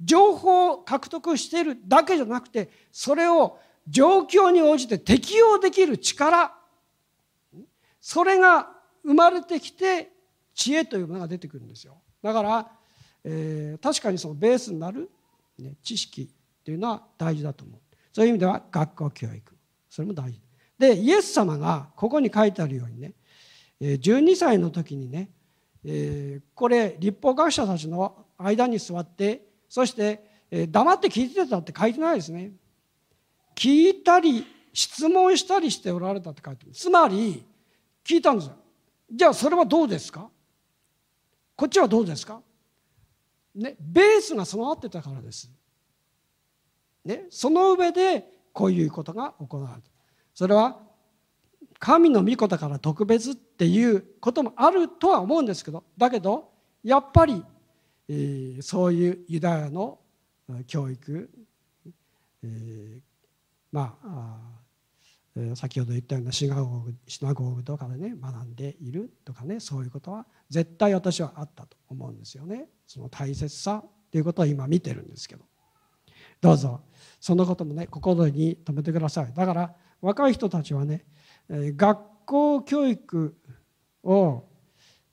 [0.00, 6.54] 情報を獲得しているだけじゃなくてそれを状況に応じて適用できる力。
[8.00, 8.68] それが
[9.02, 10.10] 生まれてきて
[10.54, 12.00] 知恵というものが出てくるんですよ。
[12.22, 12.70] だから、
[13.28, 15.10] えー、確かにそのベースになる、
[15.58, 17.80] ね、知識っていうのは大事だと思う。
[18.12, 19.56] そういう意味では学校教育。
[19.90, 20.40] それも大事。
[20.78, 23.14] でイエス様がここに書いてあるようにね
[23.80, 25.30] 12歳の時にね
[25.84, 32.52] えこれ立法学者たちの間に座ってそしてえ黙って聞いてたって書いてないですね。
[33.56, 36.72] 聞いたり質問したりしておられたって書いてる。
[36.72, 37.44] つまり
[38.04, 38.52] 聞いたんですよ。
[39.10, 40.28] じゃあそれはどうですか？
[41.56, 42.40] こっちはどうですか？
[43.56, 45.50] ねベースが備わってたからです。
[47.04, 49.82] ねその上でこういうことが行われる
[50.34, 50.78] それは
[51.78, 56.50] 神の御子だから特別っていうこともあるとは思うんですけどだけど
[56.82, 57.44] やっぱり、
[58.08, 59.98] えー、そういうユダヤの
[60.66, 61.28] 教育、
[62.42, 63.00] えー、
[63.72, 64.55] まあ
[65.54, 72.68] 先ほど言ったようなシナゴーグシナゴーグとかでね学んでいるとかねそういうことは絶対私はあったと思うんですよね。
[72.86, 75.44] その大切さっていうことを今見てるんですけど。
[76.40, 76.80] どうぞ。
[77.20, 79.32] そのこともね心に留めてください。
[79.34, 81.04] だから若い人たちはね
[81.48, 83.36] 学校教育
[84.04, 84.44] を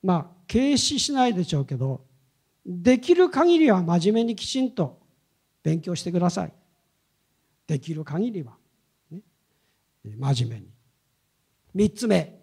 [0.02, 2.02] まあ軽視しないでしょうけど
[2.64, 5.00] できる限りは真面目にきちんと
[5.62, 6.52] 勉強してください。
[7.66, 8.56] できる限りは、
[10.04, 10.60] 真面
[11.74, 11.88] 目に。
[11.90, 12.40] 3つ目。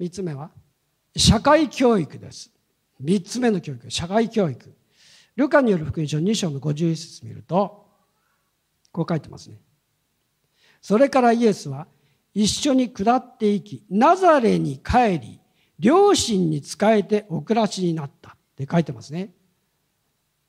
[0.00, 0.50] 3つ目は
[1.16, 2.50] 社会教育です。
[3.02, 3.90] 3つ目の教育。
[3.90, 4.74] 社会教育。
[5.36, 7.86] ルカによる福音書2章の51節見ると
[8.92, 9.58] こう書いてますね。
[10.80, 11.86] それからイエスは
[12.32, 15.40] 一緒に下っていき、ナザレに帰り、
[15.78, 18.30] 両親に仕えてお暮らしになった。
[18.54, 19.34] って書いてますね。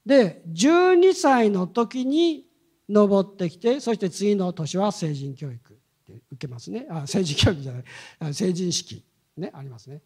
[0.06, 2.46] で、12歳の時に
[2.88, 5.75] 登ってきて、そして次の年は成人教育。
[6.12, 6.86] って受けますね。
[6.90, 9.04] あ、成人教育じゃない、成人式
[9.38, 10.02] ね、ありますね。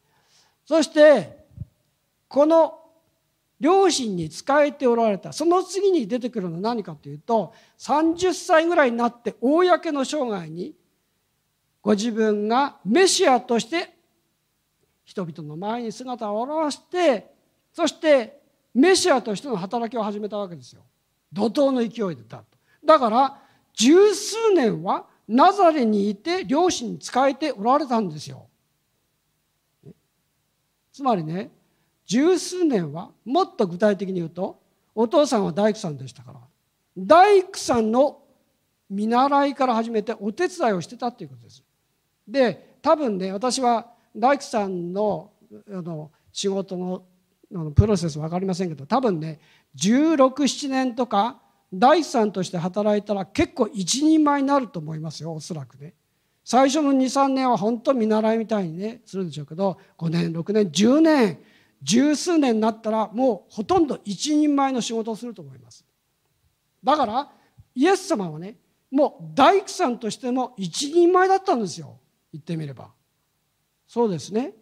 [0.65, 1.45] そして、
[2.27, 2.79] この
[3.59, 10.73] 両親に仕えておられたその次に出てくるのは何かというと30歳ぐらいになって公の生涯に
[11.81, 13.95] ご自分がメシアとして
[15.03, 17.33] 人々の前に姿を現して
[17.73, 18.39] そして
[18.73, 20.83] メシアとしての働きを始めたわけですよ
[21.33, 22.45] 怒涛の勢いでだと
[22.85, 23.41] だから
[23.73, 28.47] 十数年はナザレにいて両親に仕えておられたんですよ
[30.91, 31.51] つまりね
[32.07, 34.59] 十数年はもっと具体的に言うと
[34.95, 36.39] お父さんは大工さんでしたから
[36.97, 38.23] 大工さんの
[38.89, 41.63] 見習いから始めてお手伝いをしてたっていうことです。
[42.27, 45.31] で多分ね私は大工さんの
[45.71, 47.03] あの仕事の
[47.53, 49.39] あのプロセス分かりませんけど多分ね
[49.77, 51.39] 1617年とか
[51.71, 55.93] 大工さんとして働いたら結構一人前になると思いますよおそらくね。
[56.43, 61.39] 最初の23年は本当見習いみたいにねするんでしょうけど5年6年10年
[61.83, 65.85] 十数年になったらもうほとんど一人前の仕事をすると思います。
[66.83, 67.29] だから
[67.75, 68.55] イエス様はね
[68.89, 71.99] もう大工さんとしても一人前だったんですよ
[72.33, 72.89] 言ってみれば。
[73.87, 74.53] そうですね。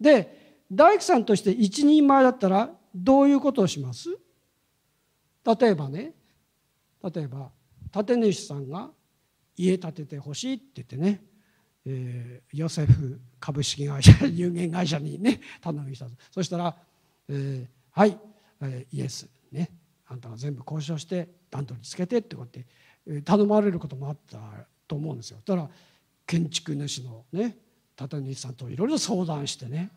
[0.00, 4.08] で大工さんとして一人前だったらどういうことをします？
[5.56, 6.12] 例えばね
[7.02, 7.50] 例えば
[8.04, 8.90] 建主さんが
[9.56, 11.22] 家建ててほしいって言ってね
[11.90, 16.76] えー、ヨセフ株式会社有限会社にね 頼みしたそしたら、
[17.28, 18.18] えー、はい、
[18.60, 19.26] えー、イエス。
[19.50, 19.70] ね。
[20.06, 22.66] あんたが全部交渉して段取りつけてってこうやって、
[23.06, 24.38] え、頼まれることもあった
[24.86, 25.38] と思うんですよ。
[25.44, 25.70] だから
[26.26, 27.56] 建築主のね
[27.96, 29.90] 建主さんといろいろ相談してね。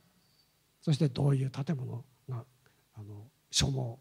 [0.81, 2.45] そしてどういう建物が
[2.93, 3.99] あの所望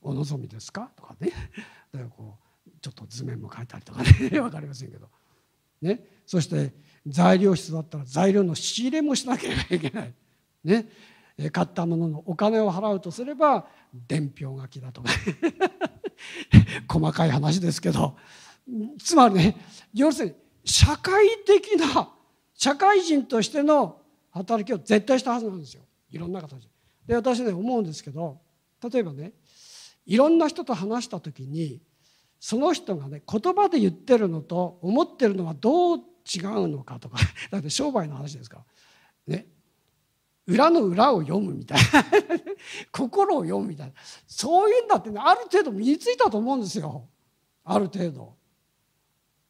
[0.00, 0.90] お望みですか？
[0.96, 1.30] とかね。
[1.92, 4.10] だからこうちょっと図面も書いたりとかね。
[4.30, 5.08] 分かりませんけど。
[5.82, 6.04] ね。
[6.26, 6.72] そして
[7.06, 10.14] 材料室だったら材料の仕入れもしなければいけない。
[10.64, 10.88] ね、
[11.52, 13.68] 買ったもののお金を払うとすれば
[14.06, 15.08] 伝票書きだとか。
[16.88, 18.16] 細かい話ですけど。
[18.98, 19.56] つまりね
[19.94, 20.34] 要するに
[20.64, 22.12] 社会的な
[22.54, 25.82] 社会人としての働きを絶対したはずなんですよ。
[26.10, 26.68] いろんな形
[27.06, 28.38] で私ね思うんですけど
[28.92, 29.32] 例えばね
[30.08, 31.80] いろんな人と話した時に
[32.40, 37.18] その人がね言葉で言ってるのと思ってるのはどう違うのかとか
[37.52, 38.64] だって商売の話ですか
[39.26, 39.34] ら。
[39.34, 39.46] ね。
[40.46, 42.04] 裏の裏を読むみたいな。
[42.90, 43.92] 心を読むみたいな。
[44.26, 47.06] そういうんだってねある程度身についたと思うんですよ。
[47.64, 48.34] ある程度。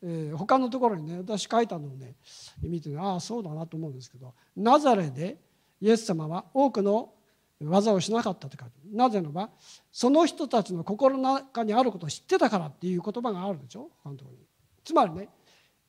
[0.03, 2.17] えー、他のところにね私書いたのをね
[2.61, 4.35] 見て、ああそうだなと思うんですけど。
[4.57, 5.41] ナザレで
[5.81, 7.13] イエス様は多くの
[7.61, 9.51] 技をしなかったと書いてなぜならば
[9.91, 13.91] その人たちの心の中にあることを知ってたからっていう言葉があるでしょ？
[14.03, 14.45] 他のところに。
[14.85, 15.29] つまりね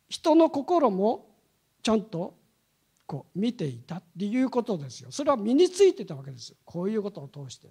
[0.10, 1.28] 人の心も
[1.84, 2.36] ちゃんと
[3.06, 5.12] こう見ていたっていうことですよ。
[5.12, 6.58] それは身についてたわけですよ。
[6.66, 7.68] こういうことを通して。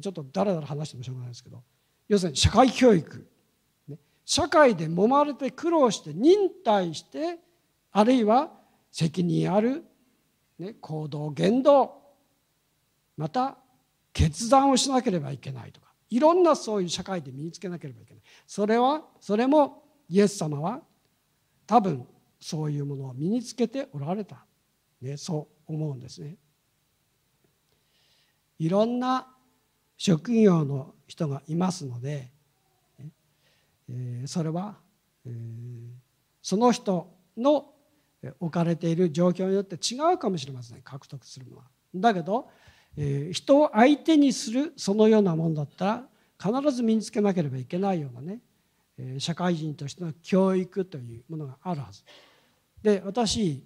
[0.00, 1.62] ちょっとだらだら話してもしょうがないですけど。
[2.08, 3.26] 要するに社会教育。
[4.24, 7.38] 社会で揉まれて苦労して忍耐して
[7.90, 8.50] あるいは
[8.92, 9.84] 責任ある、
[10.58, 11.99] ね、行動言動。
[13.20, 13.58] また
[14.14, 20.80] 決断をしなければいけないとかいろんなそういう社会で身につけなければいけないそれはそれもイエス様は
[21.66, 22.06] 多分
[22.40, 24.46] そういうものを身につけておられた、
[25.02, 26.36] ね、そう思うんですね。
[28.58, 29.28] いろんな
[29.98, 32.32] 職業の人がいますので、
[33.90, 34.78] えそれは、
[35.26, 35.30] え
[36.42, 37.74] その人の
[38.40, 41.64] 置かれている状況によって違うかもしれません獲得するのは。
[41.94, 42.48] だけど
[42.96, 46.04] え人を相手にするそのようなもんだったら
[46.62, 48.40] 必ず身につけなければいけないようなね、
[48.98, 52.02] え社会人としての教育というものがあるはず。
[52.82, 53.62] で私、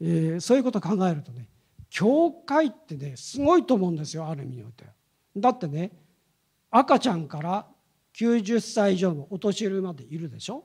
[0.00, 1.48] えそういうことを考えるとね
[1.88, 4.84] 教会ってねすごいと思うんですよある意味において。
[5.36, 5.92] だってね
[6.70, 7.66] 赤ちゃんから
[8.14, 10.64] 90歳以上のお年寄りまでいるでしょ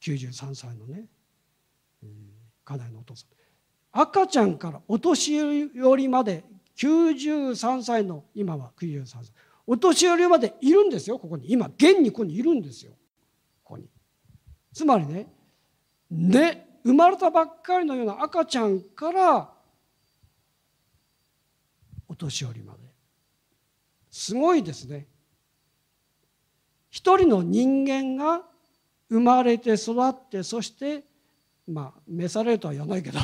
[0.00, 1.06] ？93歳のね、
[2.02, 2.06] え
[2.64, 3.28] 家内のお父さん。
[3.90, 6.44] 赤ちゃんからお年寄りまで
[6.78, 9.32] 93歳の今は93歳。
[9.66, 11.50] お年寄りまでいるんですよここに。
[11.50, 12.92] 今現にここにいるんですよ。
[13.64, 13.88] ここに。
[14.72, 15.26] つまりね
[16.10, 19.50] ね生まれたばっかりのような赤ちゃんから
[22.06, 22.80] お年寄りまで。
[24.10, 25.08] すごいですね。
[26.90, 28.42] 一人の人間が
[29.10, 31.04] 生まれて育ってそして
[31.66, 33.18] まあ召されるとは言わないけど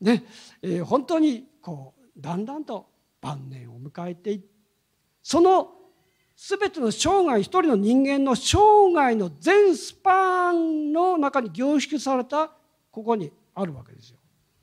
[0.00, 0.24] ね、
[0.60, 2.95] えー、本当にこうだんだんと
[3.26, 4.40] 晩年を迎えて
[5.20, 5.72] その
[6.36, 8.58] 全ての生涯一人の人間の生
[8.94, 12.52] 涯の全スパンの中に凝縮された
[12.92, 14.18] ここにあるわけですよ。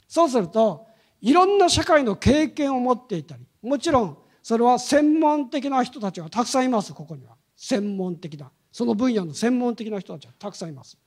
[0.07, 0.87] そうすると
[1.19, 10.97] いろんな社会の経験を持っていたりもちろんそれは専門的な人たちがたくさんいますここには専門的なその分野の専門的な人たちがたくさんいます。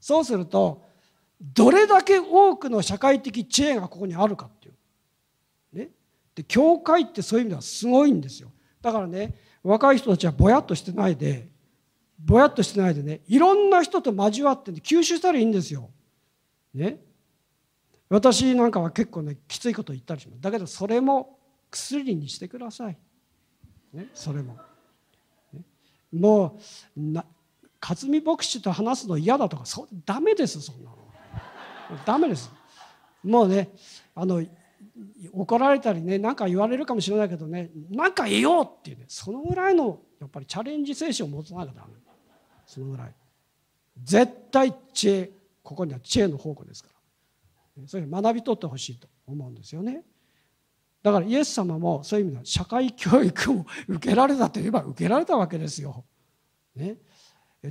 [0.00, 0.82] そうすると
[1.40, 4.71] どれだけ多くの社会的知恵がここにあるかっていう
[6.34, 11.48] で教会ってそういう意味ではすごいんですよだからね若い人たちはぼやっとしてないで
[12.24, 15.90] ぼやっとしてないでねいろんな人と交わって、吸収したらいいんですよ。
[16.74, 17.00] ね
[18.08, 21.38] 私なんかは結構ねきついこと言ったりしますだけどそれも
[21.70, 22.98] 薬にしてください。
[23.92, 24.56] ね、それも。
[25.52, 25.62] ね、
[26.12, 26.58] も
[26.96, 27.24] うな
[27.80, 30.96] 勝見牧師と話すの嫌だとかそうダメですそんなの。
[32.04, 32.50] ダメです。
[33.24, 33.70] もうね
[34.14, 34.44] あの
[35.32, 41.94] 怒られたりね何か言われるかもしれないけどね何か言おうっていうねそのぐらいのやっぱりチャレンジ精神を持たなきゃダメ。
[42.66, 43.14] そのぐらい。
[44.02, 45.30] 絶対知恵
[45.62, 46.90] ここには知恵の宝庫ですか
[47.76, 47.88] ら。
[47.88, 50.04] それ学び取ってほしいと思うんですよね。
[51.02, 56.04] だからイエス様もそういう意味では社会教育を受けられたといえば受けられたわけですよ。
[56.76, 56.98] ね、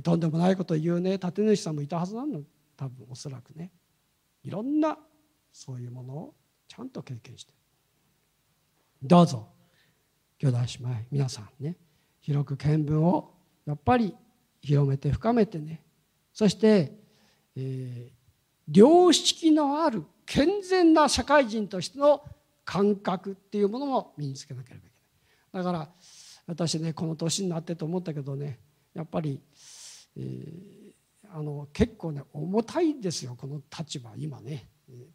[0.02, 2.42] とんでもないことを言うね立て主さんもいたはずなの
[2.76, 3.72] 多分おそらくね。
[4.42, 4.98] いろんな
[5.52, 6.34] そういうものを
[6.74, 7.52] ちゃんと経験して。
[9.02, 9.46] どうぞ。
[10.38, 11.76] 兄弟姉妹皆さんね。
[12.22, 13.34] 広く見聞を
[13.66, 14.16] やっぱり
[14.62, 15.82] 広めて深めてね。
[16.32, 16.92] そして、
[17.56, 22.24] えー、良識のある健全な社会人としての
[22.64, 24.90] 感覚っていうものも身につけなければい
[25.52, 25.64] けない。
[25.64, 25.88] だから
[26.46, 28.58] 私ねこの年になってと思ったけどね
[28.94, 29.38] やっぱり、
[30.16, 34.68] えー、あの結構ね重たいんですよこの立場今ね。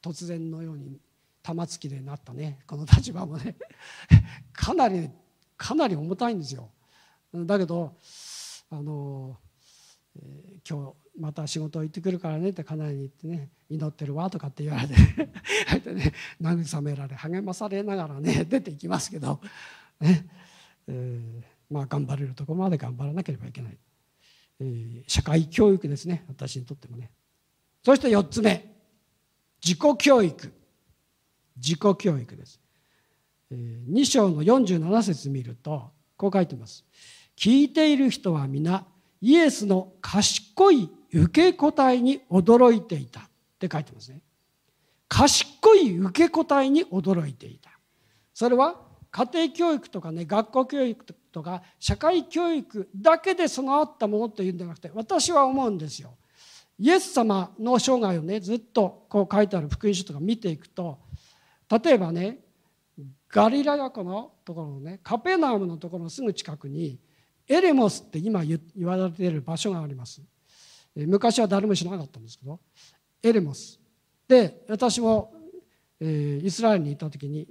[0.04, 1.00] 突然のように
[1.48, 2.60] 玉突きでなったね。
[2.68, 3.56] この立場もね。
[4.52, 5.10] かなり
[5.56, 6.70] かなり重たいんですよ。
[7.34, 7.96] だけど
[8.70, 9.38] あの、
[10.18, 12.50] えー、今日また仕事行ってくるからね。
[12.50, 13.50] って家内に言ってね。
[13.70, 14.94] 祈ってるわとかって言われて。
[15.94, 19.40] ね慰められ励まされながらね出ていきますけど、
[20.02, 20.28] ね。
[20.88, 23.78] えー、まあ頑張れるとこまで頑張らなければいけない、
[24.60, 26.26] えー、社会教育ですね。
[26.28, 27.10] 私にとってもね。
[27.84, 28.76] そして4つ目。
[29.64, 30.57] 自己教育。
[31.58, 32.60] 自己教育です。
[33.52, 36.86] 2章の47節見るとこう書いてます。
[37.36, 38.86] 聞いている人は皆
[39.22, 43.24] イエスの賢い受け答えに驚いていたっ
[43.60, 44.22] て書いてますね。
[45.08, 47.72] 賢い受け答えに驚いていた。
[48.34, 56.16] それは家庭教育とかね学校教育とか社会教育だけで備わったものというんじゃなくて私は思うんですよ。
[56.80, 61.00] イエス様の生涯をねずっとこう書いてある福音書とか見ていくと
[61.70, 62.40] 例えばね
[63.30, 67.00] ガリラヤ湖のところのねカペナウムのところのすぐ近くに
[67.48, 70.22] エレモスって今言われている場所があります。
[70.96, 72.60] 昔は誰も知らなかったんですけど
[73.22, 73.80] エレモス。
[74.28, 75.34] で私も、
[76.02, 77.48] えイスラエルに行った時に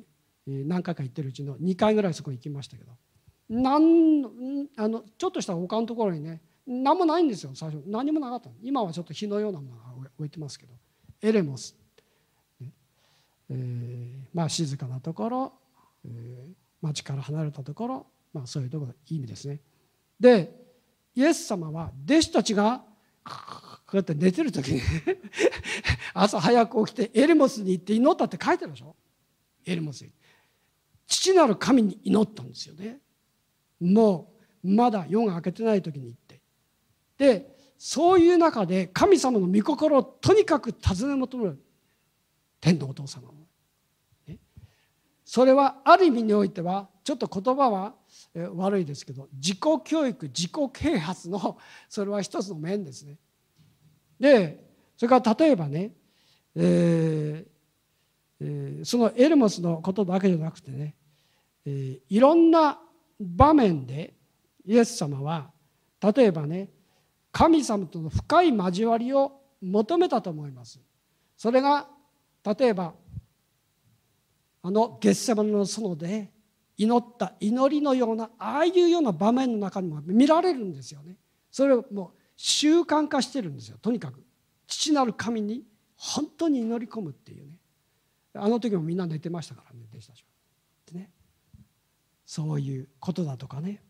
[0.46, 2.92] 何回か行ってるうちの2回ぐらいそこ行きましたけど
[3.48, 7.82] なんあのちょっとした丘のところにね何もないんですよ最初。
[7.86, 8.50] 何もなかった。
[8.62, 10.72] 今はちょっと火のようなものが置いてますけど
[11.22, 11.76] エレモス、
[13.50, 15.52] えー、まあ静かなところ、
[16.04, 19.60] えー、町から離れたところ、まあ、そういうところいい意味ですね。
[20.18, 20.52] で
[21.14, 22.82] イエス様は弟子たちが
[23.24, 23.32] こ
[23.94, 24.80] うやって寝てる時に
[26.12, 28.94] 朝早く起きてエレモスに行って祈ったって書いてるでしょ。
[29.64, 30.12] エレモスに。
[31.06, 32.98] 父なる神に祈ったんですよね。
[33.80, 34.32] も
[34.64, 36.40] うまだ夜が明けてない時に行って。
[37.16, 41.62] でそういう中で神様の御心をとにかく尋ね求める。
[42.60, 44.38] 天のお父様ね
[45.24, 47.94] それはある意味においてはちょっと言葉は
[48.54, 53.16] 悪いですけど自己教育自己啓発のそれは一つの面ですね。
[54.18, 54.64] で
[54.96, 55.92] それから例えばね、
[56.54, 57.56] えー
[58.40, 60.94] えー、そのエルモスのことだけじゃなくてね、
[61.64, 62.78] えー、いろんな
[63.20, 64.14] 場面で
[64.64, 65.50] イエス様は
[66.00, 66.70] 例えばね
[67.32, 70.80] 神様との深い交わりを求めたと思います。
[71.36, 71.88] それが
[72.46, 72.94] 例えば
[74.62, 76.30] あのゲッセマネの園で
[76.76, 81.16] 祈った祈りのようなああいうような場面の中にも見られるんですよね。
[81.50, 84.22] それをもう習慣化してるんですよとにかく
[84.66, 85.64] 父なる神に
[85.96, 87.58] 本当に祈り込むっていうね
[88.34, 90.24] あの時もみんな寝てましたからね弟子たち
[90.92, 90.98] は。
[91.00, 91.10] ね
[92.26, 93.82] そういうことだとかね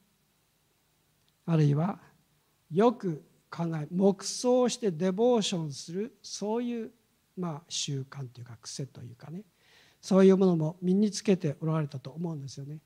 [1.46, 1.98] あるいは
[2.70, 6.90] よく考え黙想してデボーションするそういう
[7.36, 9.42] まあ習慣というか癖というかね。
[10.00, 12.78] そういうものも身につけておられたと思うんですよね。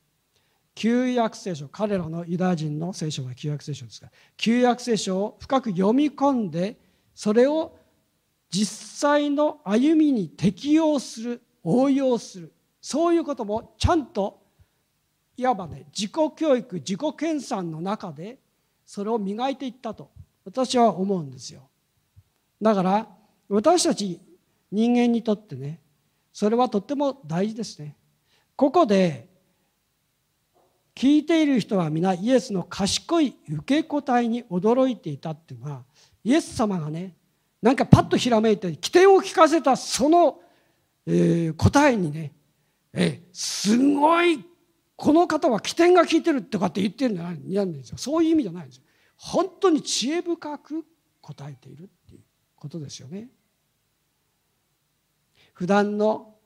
[0.75, 6.79] 旧約聖書彼らのユダヤ人の聖書は旧約聖書ですが旧約聖書を深く読み込んで
[7.15, 7.77] それを
[8.51, 12.53] 実際の歩みに適用する応用する。
[12.81, 14.41] そういうこともちゃんと
[15.37, 18.39] いわばね自己教育自己研鑽の中で
[18.87, 20.11] それを磨いていったと
[20.45, 21.69] 私は思うんですよ。
[22.63, 23.07] だから
[23.49, 24.21] 私たち
[24.71, 25.81] 人間にとってね
[26.33, 27.97] それはとっても大事ですね。
[28.57, 29.29] ここで
[30.95, 35.85] 聞いている人は皆イエスの賢い受け答えに驚いていたっていうのは
[36.23, 37.17] イエス様がね
[37.63, 40.41] なんかパッとひらめいて起点を聞かせたその、
[41.07, 42.33] えー、答えにね、
[42.93, 44.45] え、すごい
[44.97, 48.83] この方は起点が効いてるとかって言ってるんじゃないんですよそういう意味じゃないんですよ
[49.17, 50.85] 本当に知恵深く
[51.21, 52.21] 答えているっていう
[52.57, 53.29] ことですよね。
[55.61, 56.37] 普段の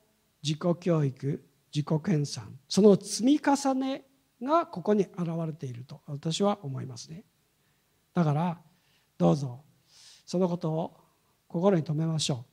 [0.43, 1.41] 自己教育
[1.73, 4.03] 自己研鑽その積み重ね
[4.41, 7.23] がここに現れていると私は思いますね。
[8.13, 8.57] だから
[9.17, 9.61] どうぞ
[10.25, 10.97] そのことを
[11.47, 12.45] 心に留めましょう。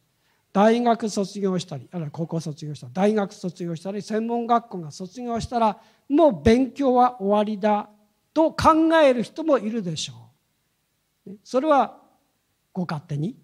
[0.52, 7.90] 大学卒業したりあるいは高校卒業したり大学卒業したり専門学校が卒業したらもう勉強は終わりだ
[8.32, 10.30] と考える人もいるでしょ
[11.26, 11.32] う。
[11.42, 11.98] それは
[12.72, 13.36] ご勝手に。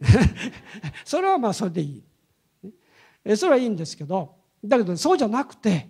[1.04, 2.04] それはまあそれでいい。
[3.36, 5.88] それはいいんですけどだけどそうじゃなくて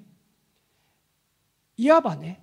[1.77, 2.43] いわばね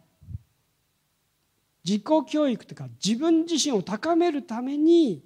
[1.84, 5.24] 自己教育というか自分自身を高めるために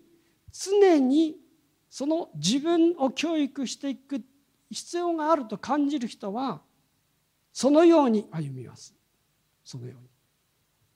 [0.52, 1.36] 常に
[1.90, 4.22] その自分を教育していく
[4.70, 6.62] 必要があると感じる人は
[7.52, 8.96] そのように歩みます
[9.64, 10.10] そのように。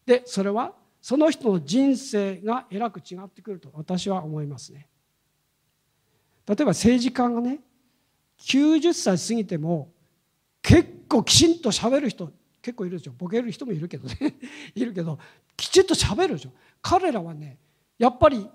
[0.05, 4.88] でそれはその人の人生がえらく違ってくると私は思いますね。
[6.47, 7.59] 例えば政治家がね
[8.41, 9.91] 90歳過ぎても
[10.61, 12.31] 結構きちんと喋る人
[12.61, 13.13] 結構いるでしょ。
[13.17, 14.35] ボケる人もいるけどね。
[14.75, 15.17] いるけど
[15.55, 16.51] きちんと喋るでしょ。
[16.81, 17.57] 彼らはね
[17.97, 18.47] やっぱり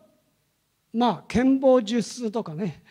[0.93, 2.83] まあ権謀術数とかね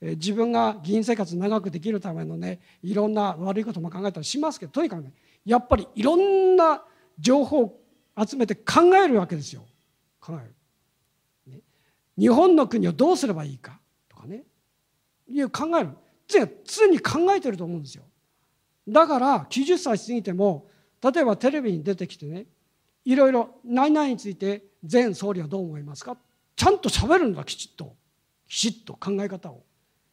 [0.00, 5.12] 自分が議員生活長くできるためのねいろんな悪いことも考えたりしますけどとにかくね
[5.44, 6.82] やっぱりいろんな
[7.18, 7.80] 情報を
[8.26, 9.64] 集めて考えるわけですよ。
[10.20, 10.46] 考え
[11.46, 11.60] る、ね、
[12.18, 13.78] 日本の国をどうすればいいか
[14.08, 14.44] とかね。
[15.28, 15.90] いう考える。
[16.30, 18.04] 常に考えてると思うんですよ。
[18.88, 20.68] だから90歳過ぎても
[21.02, 22.46] 例えばテレビに出てきてね
[23.04, 26.16] いろいろ何々について前総理はどう思いますか？
[26.56, 27.94] ちゃんと喋るんだきちっと。
[28.48, 29.62] きちっと考え方を。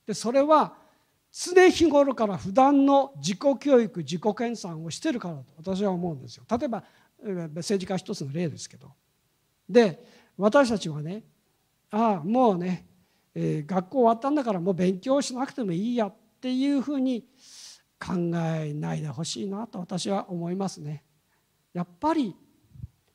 [0.06, 0.76] でそれは
[1.32, 6.44] 常日頃から普段の自己教育自己研鑽をしてるからと私は思うんですよ。
[6.50, 6.84] 例えば
[7.56, 8.92] 政治家一つの例ですけど。
[9.68, 10.04] で
[10.38, 11.24] 私たちはね
[11.90, 12.86] ああもうね、
[13.40, 17.24] えー、学校終わったんだからもう勉強しなくてもいいやっていうふうに
[18.04, 21.04] 考えないでほしいなと私は思いますね。
[21.72, 22.36] やっぱり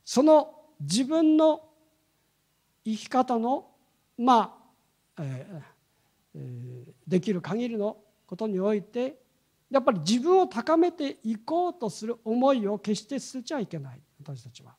[0.05, 1.63] その自分の
[2.85, 3.67] 生き方の
[4.17, 4.57] ま
[5.17, 9.19] あ、えー、できる限りのことにおいて
[9.73, 14.77] やっぱり自分を高めていこうとする思いを決して捨てちゃいけない私たちは。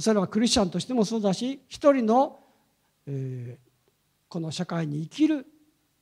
[0.00, 2.40] それはクリスチャンとしてもそうだし一人の、
[3.06, 3.71] えー、
[4.32, 5.46] この社会に生きる、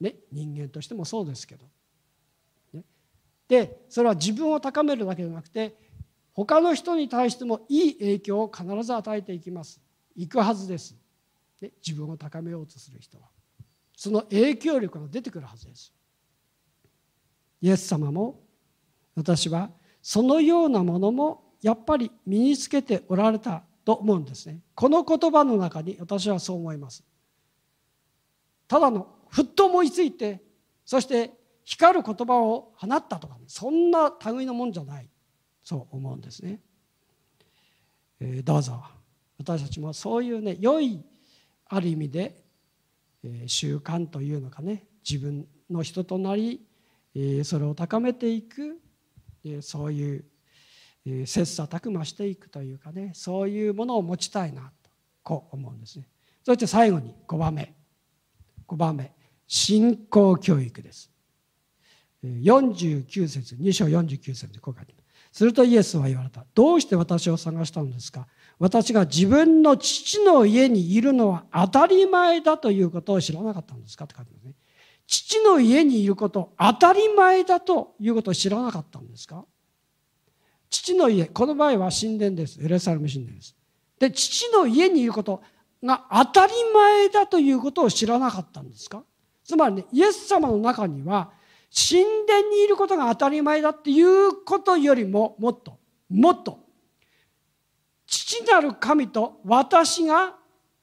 [0.00, 1.66] ね、人間としてもそうですけど。
[2.72, 2.84] ね、
[3.48, 5.74] でそれは自分を高めるだけじゃなくて
[6.32, 9.80] 他の人に対してもいい影響を必ず与えていきます。
[10.14, 10.94] いくはずです。
[11.60, 13.24] ね、自分を高めようとする人は。
[13.96, 15.92] その影響力が出てくるはずです。
[17.60, 18.38] イエス様も
[19.16, 27.02] 私はそのようなものもやっぱり身につけておられたと思うんですねこの言葉の中に私はそう思います
[28.70, 30.40] ただのふっと思いついて
[30.84, 31.32] そして
[31.64, 35.08] 光る言葉を放ったとか、ね、そんな類のもんじゃない
[35.64, 36.60] そう思うんですね、
[38.20, 38.80] えー、どうぞ。
[39.38, 41.02] 私たちもそういうね良い
[41.66, 42.44] ある意味で、
[43.24, 46.64] えー、習慣というのかね自分の人となり
[47.16, 48.78] えそれを高めていく
[49.44, 50.24] えそういう
[51.04, 54.90] 切磋琢磨していくというかねそういうものを持ちたいなと
[55.24, 56.06] こう思うんですね。
[56.44, 57.79] そして最後に5番目。
[58.70, 59.12] 5番目
[59.46, 61.10] 信仰教育です。
[62.22, 64.94] 49節2章49節でこう書いて
[65.32, 65.44] す。
[65.44, 66.44] るとイエスは言われた。
[66.54, 68.26] どうして私を探したのですか？
[68.58, 74.04] 私が自分の父の家にいるのは当たり前だということを知らなかったんですか？
[74.04, 74.54] って書いてますね。
[75.06, 79.44] 父の家にいること当たり前だということを知らなかったんですか？
[80.68, 82.62] 父の家この場合は神殿です。
[82.62, 83.56] エルサレム神殿です。
[83.98, 85.42] で父の家にいること
[85.82, 89.02] が当たり前だということを知らなかったんですか？
[89.44, 91.30] つまりねイエス様の中には
[91.74, 95.78] 神殿にいることが当たり前だっていうことよりももっと
[96.08, 96.58] もっと
[98.06, 100.34] 父なる神と私が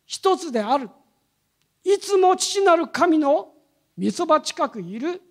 [0.05, 0.89] 一つである。
[1.83, 3.49] いつも父なる神の
[3.97, 5.21] みそば近くいる。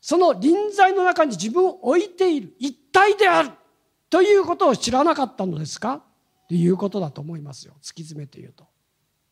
[0.00, 2.54] その臨在の中に自分を置いている。
[2.60, 3.50] 一体である。
[4.08, 6.00] ということを知らなかったのですか？
[6.48, 7.74] ということだと思いますよ。
[7.82, 8.66] 突き詰めて言うと。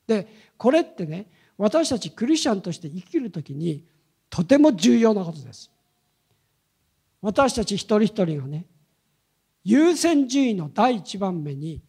[0.06, 0.26] で
[0.56, 1.26] これってね
[1.56, 3.84] 私たちクリスチャンとして生きる時に
[4.28, 5.70] とても重要なことです。
[7.20, 8.66] 私たち一人一人がね
[9.64, 11.80] 優先順位の第一番目に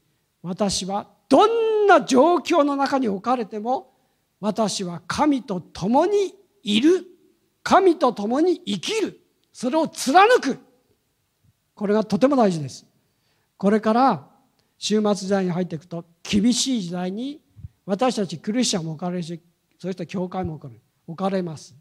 [0.42, 3.92] 私はどんな状況の中に置かれても
[4.40, 7.06] 私は神と共にいる
[7.64, 9.20] 神と共に生きる
[9.52, 10.60] それを貫く
[11.74, 12.86] これがとても大事です
[13.58, 14.28] これから
[14.80, 17.42] 終末時代に入っていくと厳しい時代に
[17.86, 19.42] 私たちクリスチャンも置かれるし
[19.78, 21.76] そして教会も置かれ置かれます。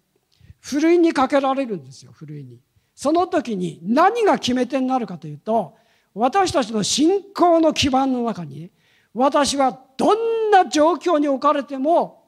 [0.60, 2.60] ふるいにかけられるんですよふるいに。
[2.94, 5.74] その時に何が決め手になるかというと
[6.14, 8.70] 私たちの信仰の基盤の中に
[9.12, 12.24] 私はどんな状況に置かれても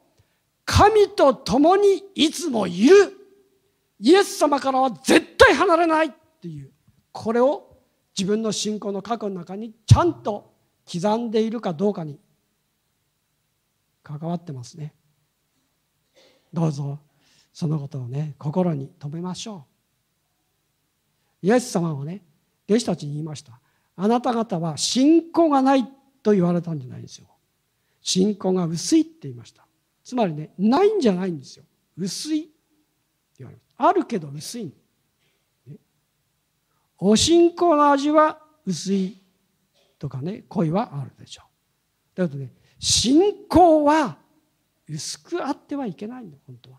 [0.64, 3.12] 神と共にいつもいる。
[3.98, 6.10] イエス様からは絶対離れないっ
[6.40, 6.70] ていう。
[7.12, 7.76] これを
[8.16, 10.52] 自分の信仰の過去の中にちゃんと
[10.90, 12.18] 刻んでいるかどうかに
[14.06, 14.94] 関わってますね。
[16.52, 17.00] どうぞ
[17.52, 19.66] そのことをね心に留めましょ
[21.42, 21.46] う。
[21.46, 22.22] イエス様はね
[22.68, 23.58] 弟子たちに言いました。
[23.96, 25.84] あなた方は信仰がない
[26.22, 27.26] と言われたんじゃないんですよ。
[28.00, 29.66] 信仰が薄いって言いました。
[30.04, 31.64] つまりねないんじゃないんですよ。
[31.96, 32.50] 薄いって
[33.38, 34.72] 言われますあるけど薄い、
[35.66, 35.76] ね、
[36.98, 39.20] お信仰の味は薄い
[39.98, 41.42] とかね恋はあるでしょ
[42.14, 42.20] う。
[42.20, 44.18] だけどね信仰は
[44.88, 46.78] 薄くあってはいけないんだ本当は、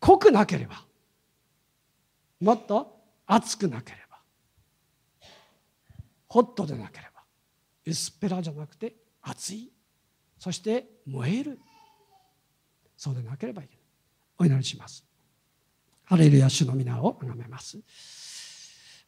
[0.00, 0.82] 濃くなければ。
[2.40, 4.18] もっと熱くなければ。
[6.28, 7.22] ホットでなければ。
[7.86, 9.72] 薄っぺらじゃなくて熱い。
[10.38, 11.58] そして燃える。
[12.96, 13.84] そうでなければいけない。
[14.38, 15.04] お祈りします。
[16.04, 17.78] ハレルヤ主の皆を崇めます、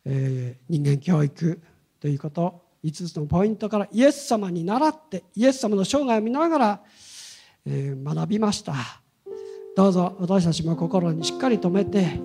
[0.06, 1.62] えー、人間教育
[2.00, 2.65] ということ。
[2.84, 6.82] 5つのポイントからイエス様に倣ってイエス様の生涯を見ながら、
[7.64, 8.74] え、学びました。
[9.76, 12.18] どうぞ私たちも心にしっかり留めて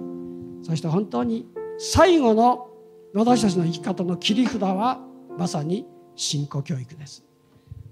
[0.63, 2.69] そして本当に最後の
[3.13, 5.01] 私たちの生き方の切り札は
[5.37, 5.85] まさに
[6.15, 7.25] 信仰教育です。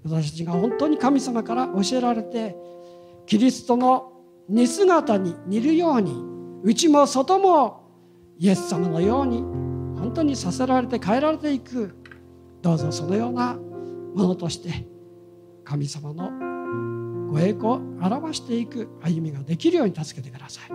[0.02, 2.56] 私たちが本当に神様から教えられて
[3.26, 4.12] キリストの
[4.48, 6.14] 似姿に似るように
[6.64, 7.84] 内も外も
[8.38, 9.42] イエス様のように
[10.00, 11.94] 本当にさせられて変えられていく。
[12.62, 14.86] どうぞそのようなものとして
[15.64, 16.30] 神様の
[17.30, 20.72] ご栄光を表していく歩みができるように助けてください。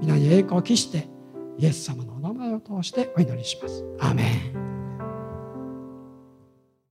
[0.00, 1.08] 皆に栄光を期して
[1.58, 3.84] イエス様のお名前を通してお祈りします。
[3.98, 4.69] アメン。